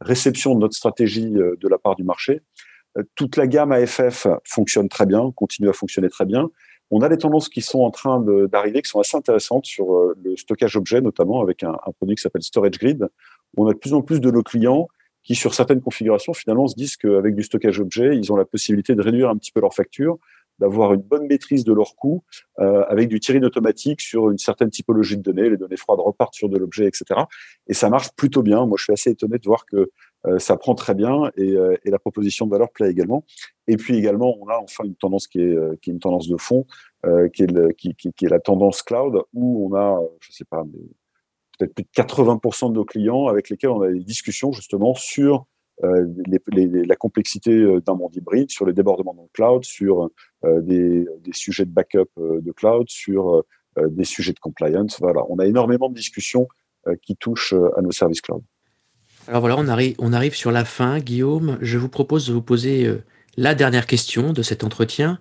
réception 0.00 0.54
de 0.54 0.60
notre 0.60 0.74
stratégie 0.74 1.30
de 1.30 1.68
la 1.68 1.78
part 1.78 1.96
du 1.96 2.04
marché. 2.04 2.42
Toute 3.14 3.36
la 3.36 3.46
gamme 3.46 3.72
AFF 3.72 4.26
fonctionne 4.44 4.88
très 4.88 5.06
bien, 5.06 5.32
continue 5.34 5.68
à 5.68 5.72
fonctionner 5.72 6.08
très 6.08 6.24
bien. 6.24 6.50
On 6.90 7.00
a 7.00 7.08
des 7.08 7.18
tendances 7.18 7.48
qui 7.48 7.60
sont 7.60 7.80
en 7.80 7.90
train 7.90 8.20
d'arriver, 8.50 8.82
qui 8.82 8.90
sont 8.90 9.00
assez 9.00 9.16
intéressantes 9.16 9.66
sur 9.66 10.14
le 10.22 10.36
stockage 10.36 10.76
objet, 10.76 11.00
notamment 11.00 11.40
avec 11.40 11.64
un, 11.64 11.76
produit 11.96 12.14
qui 12.14 12.22
s'appelle 12.22 12.42
Storage 12.42 12.78
Grid. 12.78 13.08
On 13.56 13.66
a 13.66 13.72
de 13.72 13.78
plus 13.78 13.94
en 13.94 14.02
plus 14.02 14.20
de 14.20 14.30
nos 14.30 14.42
clients 14.42 14.88
qui, 15.24 15.34
sur 15.34 15.54
certaines 15.54 15.80
configurations, 15.80 16.34
finalement, 16.34 16.68
se 16.68 16.74
disent 16.74 16.96
qu'avec 16.96 17.34
du 17.34 17.42
stockage 17.42 17.80
objet, 17.80 18.16
ils 18.16 18.30
ont 18.32 18.36
la 18.36 18.44
possibilité 18.44 18.94
de 18.94 19.02
réduire 19.02 19.30
un 19.30 19.36
petit 19.36 19.50
peu 19.50 19.60
leur 19.60 19.74
facture, 19.74 20.18
d'avoir 20.58 20.94
une 20.94 21.00
bonne 21.00 21.26
maîtrise 21.26 21.64
de 21.64 21.72
leurs 21.72 21.96
coûts, 21.96 22.22
euh, 22.60 22.84
avec 22.88 23.08
du 23.08 23.18
tiering 23.18 23.42
automatique 23.42 24.00
sur 24.00 24.30
une 24.30 24.38
certaine 24.38 24.70
typologie 24.70 25.16
de 25.16 25.22
données. 25.22 25.50
Les 25.50 25.56
données 25.56 25.76
froides 25.76 26.00
repartent 26.00 26.34
sur 26.34 26.48
de 26.48 26.58
l'objet, 26.58 26.86
etc. 26.86 27.22
Et 27.66 27.74
ça 27.74 27.90
marche 27.90 28.10
plutôt 28.16 28.42
bien. 28.42 28.66
Moi, 28.66 28.76
je 28.78 28.84
suis 28.84 28.92
assez 28.92 29.10
étonné 29.10 29.38
de 29.38 29.46
voir 29.46 29.66
que 29.66 29.76
euh, 29.76 29.90
ça 30.38 30.56
prend 30.56 30.74
très 30.74 30.94
bien 30.94 31.30
et, 31.36 31.52
euh, 31.52 31.76
et, 31.84 31.90
la 31.90 31.98
proposition 31.98 32.46
de 32.46 32.50
valeur 32.50 32.70
plaît 32.70 32.90
également. 32.90 33.24
Et 33.66 33.76
puis 33.76 33.96
également, 33.96 34.36
on 34.40 34.48
a 34.48 34.58
enfin 34.58 34.84
une 34.84 34.94
tendance 34.94 35.26
qui 35.26 35.40
est, 35.40 35.54
euh, 35.54 35.76
une 35.86 35.98
tendance 35.98 36.28
de 36.28 36.36
fond, 36.36 36.66
euh, 37.04 37.28
qui, 37.28 37.42
est 37.42 38.30
la 38.30 38.40
tendance 38.40 38.82
cloud, 38.82 39.22
où 39.34 39.68
on 39.68 39.76
a, 39.76 40.00
je 40.20 40.32
sais 40.32 40.44
pas, 40.44 40.64
peut-être 41.58 41.74
plus 41.74 41.84
de 41.84 41.90
80% 41.94 42.70
de 42.70 42.74
nos 42.74 42.84
clients 42.84 43.26
avec 43.26 43.50
lesquels 43.50 43.70
on 43.70 43.82
a 43.82 43.90
des 43.90 44.00
discussions 44.00 44.52
justement 44.52 44.94
sur 44.94 45.46
euh, 45.82 46.06
la 46.86 46.96
complexité 46.96 47.50
euh, 47.50 47.80
d'un 47.80 47.94
monde 47.94 48.14
hybride, 48.14 48.50
sur 48.50 48.64
les 48.64 48.72
débordements 48.72 49.14
dans 49.14 49.24
le 49.24 49.28
cloud, 49.32 49.64
sur 49.64 50.08
euh, 50.44 50.60
des, 50.60 51.04
sujets 51.32 51.64
de 51.64 51.70
backup 51.70 52.10
euh, 52.18 52.40
de 52.40 52.52
cloud, 52.52 52.88
sur 52.88 53.34
euh, 53.78 53.88
des 53.88 54.04
sujets 54.04 54.32
de 54.32 54.38
compliance. 54.38 55.00
Voilà, 55.00 55.22
on 55.28 55.38
a 55.38 55.46
énormément 55.46 55.88
de 55.88 55.94
discussions 55.94 56.48
qui 57.00 57.16
touchent 57.16 57.54
à 57.76 57.80
nos 57.80 57.92
services 57.92 58.20
cloud. 58.20 58.42
Alors 59.26 59.40
voilà, 59.40 59.56
on 59.56 60.12
arrive, 60.12 60.34
sur 60.34 60.50
la 60.50 60.64
fin, 60.64 60.98
Guillaume. 60.98 61.58
Je 61.60 61.78
vous 61.78 61.88
propose 61.88 62.26
de 62.28 62.32
vous 62.32 62.42
poser 62.42 63.00
la 63.36 63.54
dernière 63.54 63.86
question 63.86 64.32
de 64.32 64.42
cet 64.42 64.64
entretien, 64.64 65.18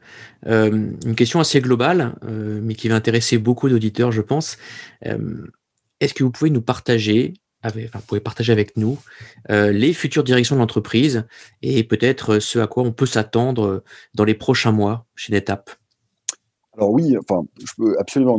euh, 0.47 0.91
une 1.05 1.15
question 1.15 1.39
assez 1.39 1.61
globale, 1.61 2.15
euh, 2.23 2.59
mais 2.63 2.75
qui 2.75 2.87
va 2.87 2.95
intéresser 2.95 3.37
beaucoup 3.37 3.69
d'auditeurs, 3.69 4.11
je 4.11 4.21
pense. 4.21 4.57
Euh, 5.05 5.47
est-ce 5.99 6.13
que 6.13 6.23
vous 6.23 6.31
pouvez 6.31 6.49
nous 6.49 6.61
partager, 6.61 7.33
avec, 7.61 7.93
vous 7.93 8.01
pouvez 8.01 8.21
partager 8.21 8.51
avec 8.51 8.77
nous 8.77 8.99
euh, 9.49 9.71
les 9.71 9.93
futures 9.93 10.23
directions 10.23 10.55
de 10.55 10.61
l'entreprise 10.61 11.25
et 11.61 11.83
peut-être 11.83 12.39
ce 12.39 12.59
à 12.59 12.67
quoi 12.67 12.83
on 12.83 12.91
peut 12.91 13.05
s'attendre 13.05 13.83
dans 14.13 14.25
les 14.25 14.35
prochains 14.35 14.71
mois 14.71 15.05
chez 15.15 15.33
NetApp? 15.33 15.69
Alors 16.75 16.91
oui, 16.91 17.15
enfin, 17.17 17.45
absolument, 17.99 18.35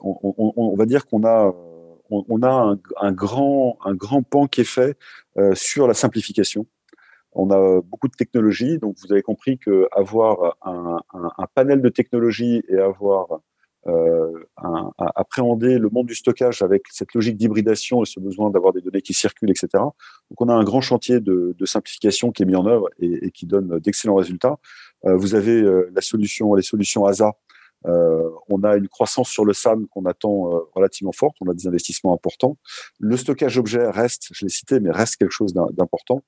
on, 0.00 0.76
va 0.76 0.86
dire 0.86 1.06
qu'on 1.06 1.24
a, 1.24 1.52
on, 2.10 2.42
a 2.42 2.76
un, 3.00 3.12
grand, 3.12 3.78
un 3.84 3.94
grand 3.94 4.22
pan 4.22 4.46
qui 4.46 4.62
est 4.62 4.64
fait 4.64 4.96
euh, 5.38 5.54
sur 5.54 5.86
la 5.86 5.94
simplification. 5.94 6.66
On 7.32 7.50
a 7.50 7.80
beaucoup 7.82 8.08
de 8.08 8.16
technologies, 8.16 8.78
donc 8.78 8.96
vous 8.98 9.12
avez 9.12 9.22
compris 9.22 9.58
que 9.58 9.88
avoir 9.92 10.56
un, 10.62 11.00
panel 11.54 11.80
de 11.80 11.88
technologies 11.88 12.62
et 12.68 12.78
avoir 12.78 13.40
appréhender 14.98 15.78
le 15.78 15.88
monde 15.88 16.06
du 16.06 16.14
stockage 16.14 16.60
avec 16.60 16.82
cette 16.90 17.14
logique 17.14 17.36
d'hybridation 17.36 18.02
et 18.02 18.06
ce 18.06 18.20
besoin 18.20 18.50
d'avoir 18.50 18.72
des 18.72 18.80
données 18.80 19.00
qui 19.00 19.14
circulent, 19.14 19.50
etc. 19.50 19.68
Donc 19.74 20.40
on 20.40 20.48
a 20.48 20.54
un 20.54 20.64
grand 20.64 20.80
chantier 20.80 21.20
de, 21.20 21.54
simplification 21.64 22.32
qui 22.32 22.42
est 22.42 22.46
mis 22.46 22.56
en 22.56 22.66
œuvre 22.66 22.90
et, 22.98 23.30
qui 23.30 23.46
donne 23.46 23.78
d'excellents 23.78 24.16
résultats. 24.16 24.58
vous 25.04 25.36
avez 25.36 25.62
la 25.94 26.00
solution, 26.00 26.54
les 26.54 26.62
solutions 26.62 27.04
ASA 27.04 27.36
euh, 27.86 28.30
on 28.48 28.62
a 28.62 28.76
une 28.76 28.88
croissance 28.88 29.30
sur 29.30 29.44
le 29.44 29.52
SAM 29.52 29.86
qu'on 29.88 30.04
attend 30.04 30.52
euh, 30.52 30.60
relativement 30.74 31.12
forte. 31.12 31.36
On 31.40 31.48
a 31.48 31.54
des 31.54 31.66
investissements 31.66 32.12
importants. 32.12 32.58
Le 32.98 33.16
stockage 33.16 33.58
objet 33.58 33.88
reste, 33.88 34.28
je 34.32 34.44
l'ai 34.44 34.50
cité, 34.50 34.80
mais 34.80 34.90
reste 34.90 35.16
quelque 35.16 35.32
chose 35.32 35.54
d'important. 35.54 36.22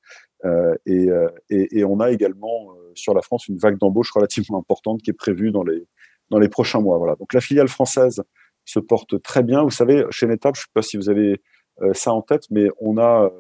Euh, 0.45 0.75
et, 0.87 1.85
on 1.85 2.01
a 2.01 2.11
également 2.11 2.75
sur 2.95 3.15
la 3.15 3.23
France 3.23 3.49
une 3.49 3.59
vague 3.59 3.79
d'embauche 3.79 4.11
relativement 4.13 4.59
importante 4.59 5.03
qui 5.03 5.11
est 5.11 5.15
prévue 5.15 5.51
dans 5.51 5.63
les 5.63 5.87
dans 6.31 6.39
les 6.39 6.49
prochains 6.49 6.81
mois. 6.81 6.97
Voilà. 6.97 7.15
Donc 7.17 7.35
la 7.35 7.41
filiale 7.41 7.69
française 7.69 8.23
se 8.65 8.79
porte 8.79 9.21
très 9.23 9.43
bien. 9.43 9.63
Vous 9.63 9.71
savez, 9.71 10.05
chez 10.11 10.27
NetApp, 10.27 10.57
je 10.57 10.61
ne 10.61 10.63
sais 10.63 10.71
pas 10.73 10.83
si 10.83 10.97
vous 10.97 11.11
avez 11.11 11.43
ça 11.93 12.13
en 12.13 12.23
tête, 12.23 12.45
mais 12.51 12.69
on 12.81 12.97
a 12.97 13.31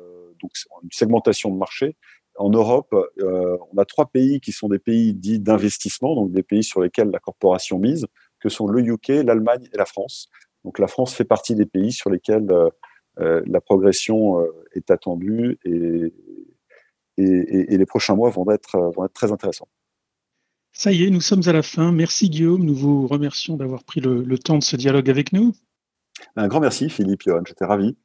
donc 0.42 0.50
une 0.82 0.90
segmentation 0.90 1.50
de 1.50 1.56
marché 1.56 1.96
en 2.42 2.50
Europe, 2.50 2.92
euh, 3.20 3.56
on 3.72 3.78
a 3.78 3.84
trois 3.84 4.06
pays 4.06 4.40
qui 4.40 4.50
sont 4.50 4.68
des 4.68 4.80
pays 4.80 5.14
dits 5.14 5.38
d'investissement, 5.38 6.16
donc 6.16 6.32
des 6.32 6.42
pays 6.42 6.64
sur 6.64 6.80
lesquels 6.80 7.10
la 7.10 7.20
corporation 7.20 7.78
mise, 7.78 8.06
que 8.40 8.48
sont 8.48 8.66
le 8.66 8.82
UK, 8.82 9.08
l'Allemagne 9.24 9.68
et 9.72 9.76
la 9.76 9.84
France. 9.84 10.28
Donc 10.64 10.80
la 10.80 10.88
France 10.88 11.14
fait 11.14 11.24
partie 11.24 11.54
des 11.54 11.66
pays 11.66 11.92
sur 11.92 12.10
lesquels 12.10 12.50
euh, 12.50 12.68
euh, 13.20 13.42
la 13.46 13.60
progression 13.60 14.44
est 14.72 14.90
attendue 14.90 15.58
et, 15.64 16.12
et, 17.18 17.76
les 17.76 17.86
prochains 17.86 18.16
mois 18.16 18.30
vont 18.30 18.50
être, 18.50 18.90
vont 18.96 19.04
être 19.04 19.12
très 19.12 19.30
intéressants. 19.30 19.68
Ça 20.72 20.90
y 20.90 21.04
est, 21.04 21.10
nous 21.10 21.20
sommes 21.20 21.42
à 21.46 21.52
la 21.52 21.62
fin. 21.62 21.92
Merci 21.92 22.30
Guillaume, 22.30 22.64
nous 22.64 22.74
vous 22.74 23.06
remercions 23.06 23.56
d'avoir 23.56 23.84
pris 23.84 24.00
le, 24.00 24.22
le, 24.22 24.38
temps 24.38 24.58
de 24.58 24.64
ce 24.64 24.74
dialogue 24.74 25.10
avec 25.10 25.32
nous. 25.32 25.52
Un 26.34 26.48
grand 26.48 26.60
merci 26.60 26.88
Philippe, 26.88 27.22
Johan, 27.24 27.42
j'étais 27.46 27.66
ravi. 27.66 27.96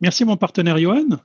Merci 0.00 0.24
mon 0.24 0.36
partenaire 0.36 0.78
Johan. 0.78 1.18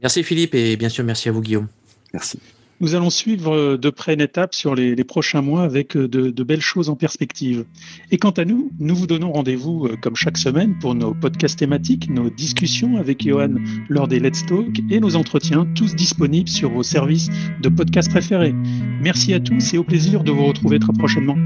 Merci 0.00 0.22
Philippe 0.22 0.54
et 0.54 0.76
bien 0.76 0.88
sûr 0.88 1.04
merci 1.04 1.28
à 1.28 1.32
vous 1.32 1.42
Guillaume. 1.42 1.68
Merci. 2.12 2.38
Nous 2.80 2.94
allons 2.94 3.10
suivre 3.10 3.54
euh, 3.54 3.76
de 3.76 3.90
près 3.90 4.14
une 4.14 4.22
étape 4.22 4.54
sur 4.54 4.74
les, 4.74 5.04
prochains 5.04 5.42
mois 5.42 5.64
avec 5.64 5.96
euh, 5.96 6.08
de, 6.08 6.42
belles 6.42 6.62
choses 6.62 6.88
en 6.88 6.96
perspective. 6.96 7.66
Et 8.10 8.16
quant 8.16 8.30
à 8.30 8.46
nous, 8.46 8.72
nous 8.78 8.94
vous 8.96 9.06
donnons 9.06 9.32
rendez-vous 9.32 9.86
euh, 9.86 9.96
comme 10.00 10.16
chaque 10.16 10.38
semaine 10.38 10.78
pour 10.78 10.94
nos 10.94 11.12
podcasts 11.12 11.58
thématiques, 11.58 12.08
nos 12.08 12.30
discussions 12.30 12.96
avec 12.96 13.22
Johan 13.22 13.56
lors 13.90 14.08
des 14.08 14.18
Let's 14.18 14.46
Talk 14.46 14.80
et 14.90 14.98
nos 14.98 15.14
entretiens, 15.16 15.66
tous 15.74 15.94
disponibles 15.94 16.48
sur 16.48 16.70
vos 16.70 16.82
services 16.82 17.28
de 17.60 17.68
podcasts 17.68 18.10
préférés. 18.10 18.54
Merci 19.02 19.34
à 19.34 19.40
tous 19.40 19.74
et 19.74 19.78
au 19.78 19.84
plaisir 19.84 20.24
de 20.24 20.32
vous 20.32 20.46
retrouver 20.46 20.78
très 20.78 20.94
prochainement. 20.94 21.36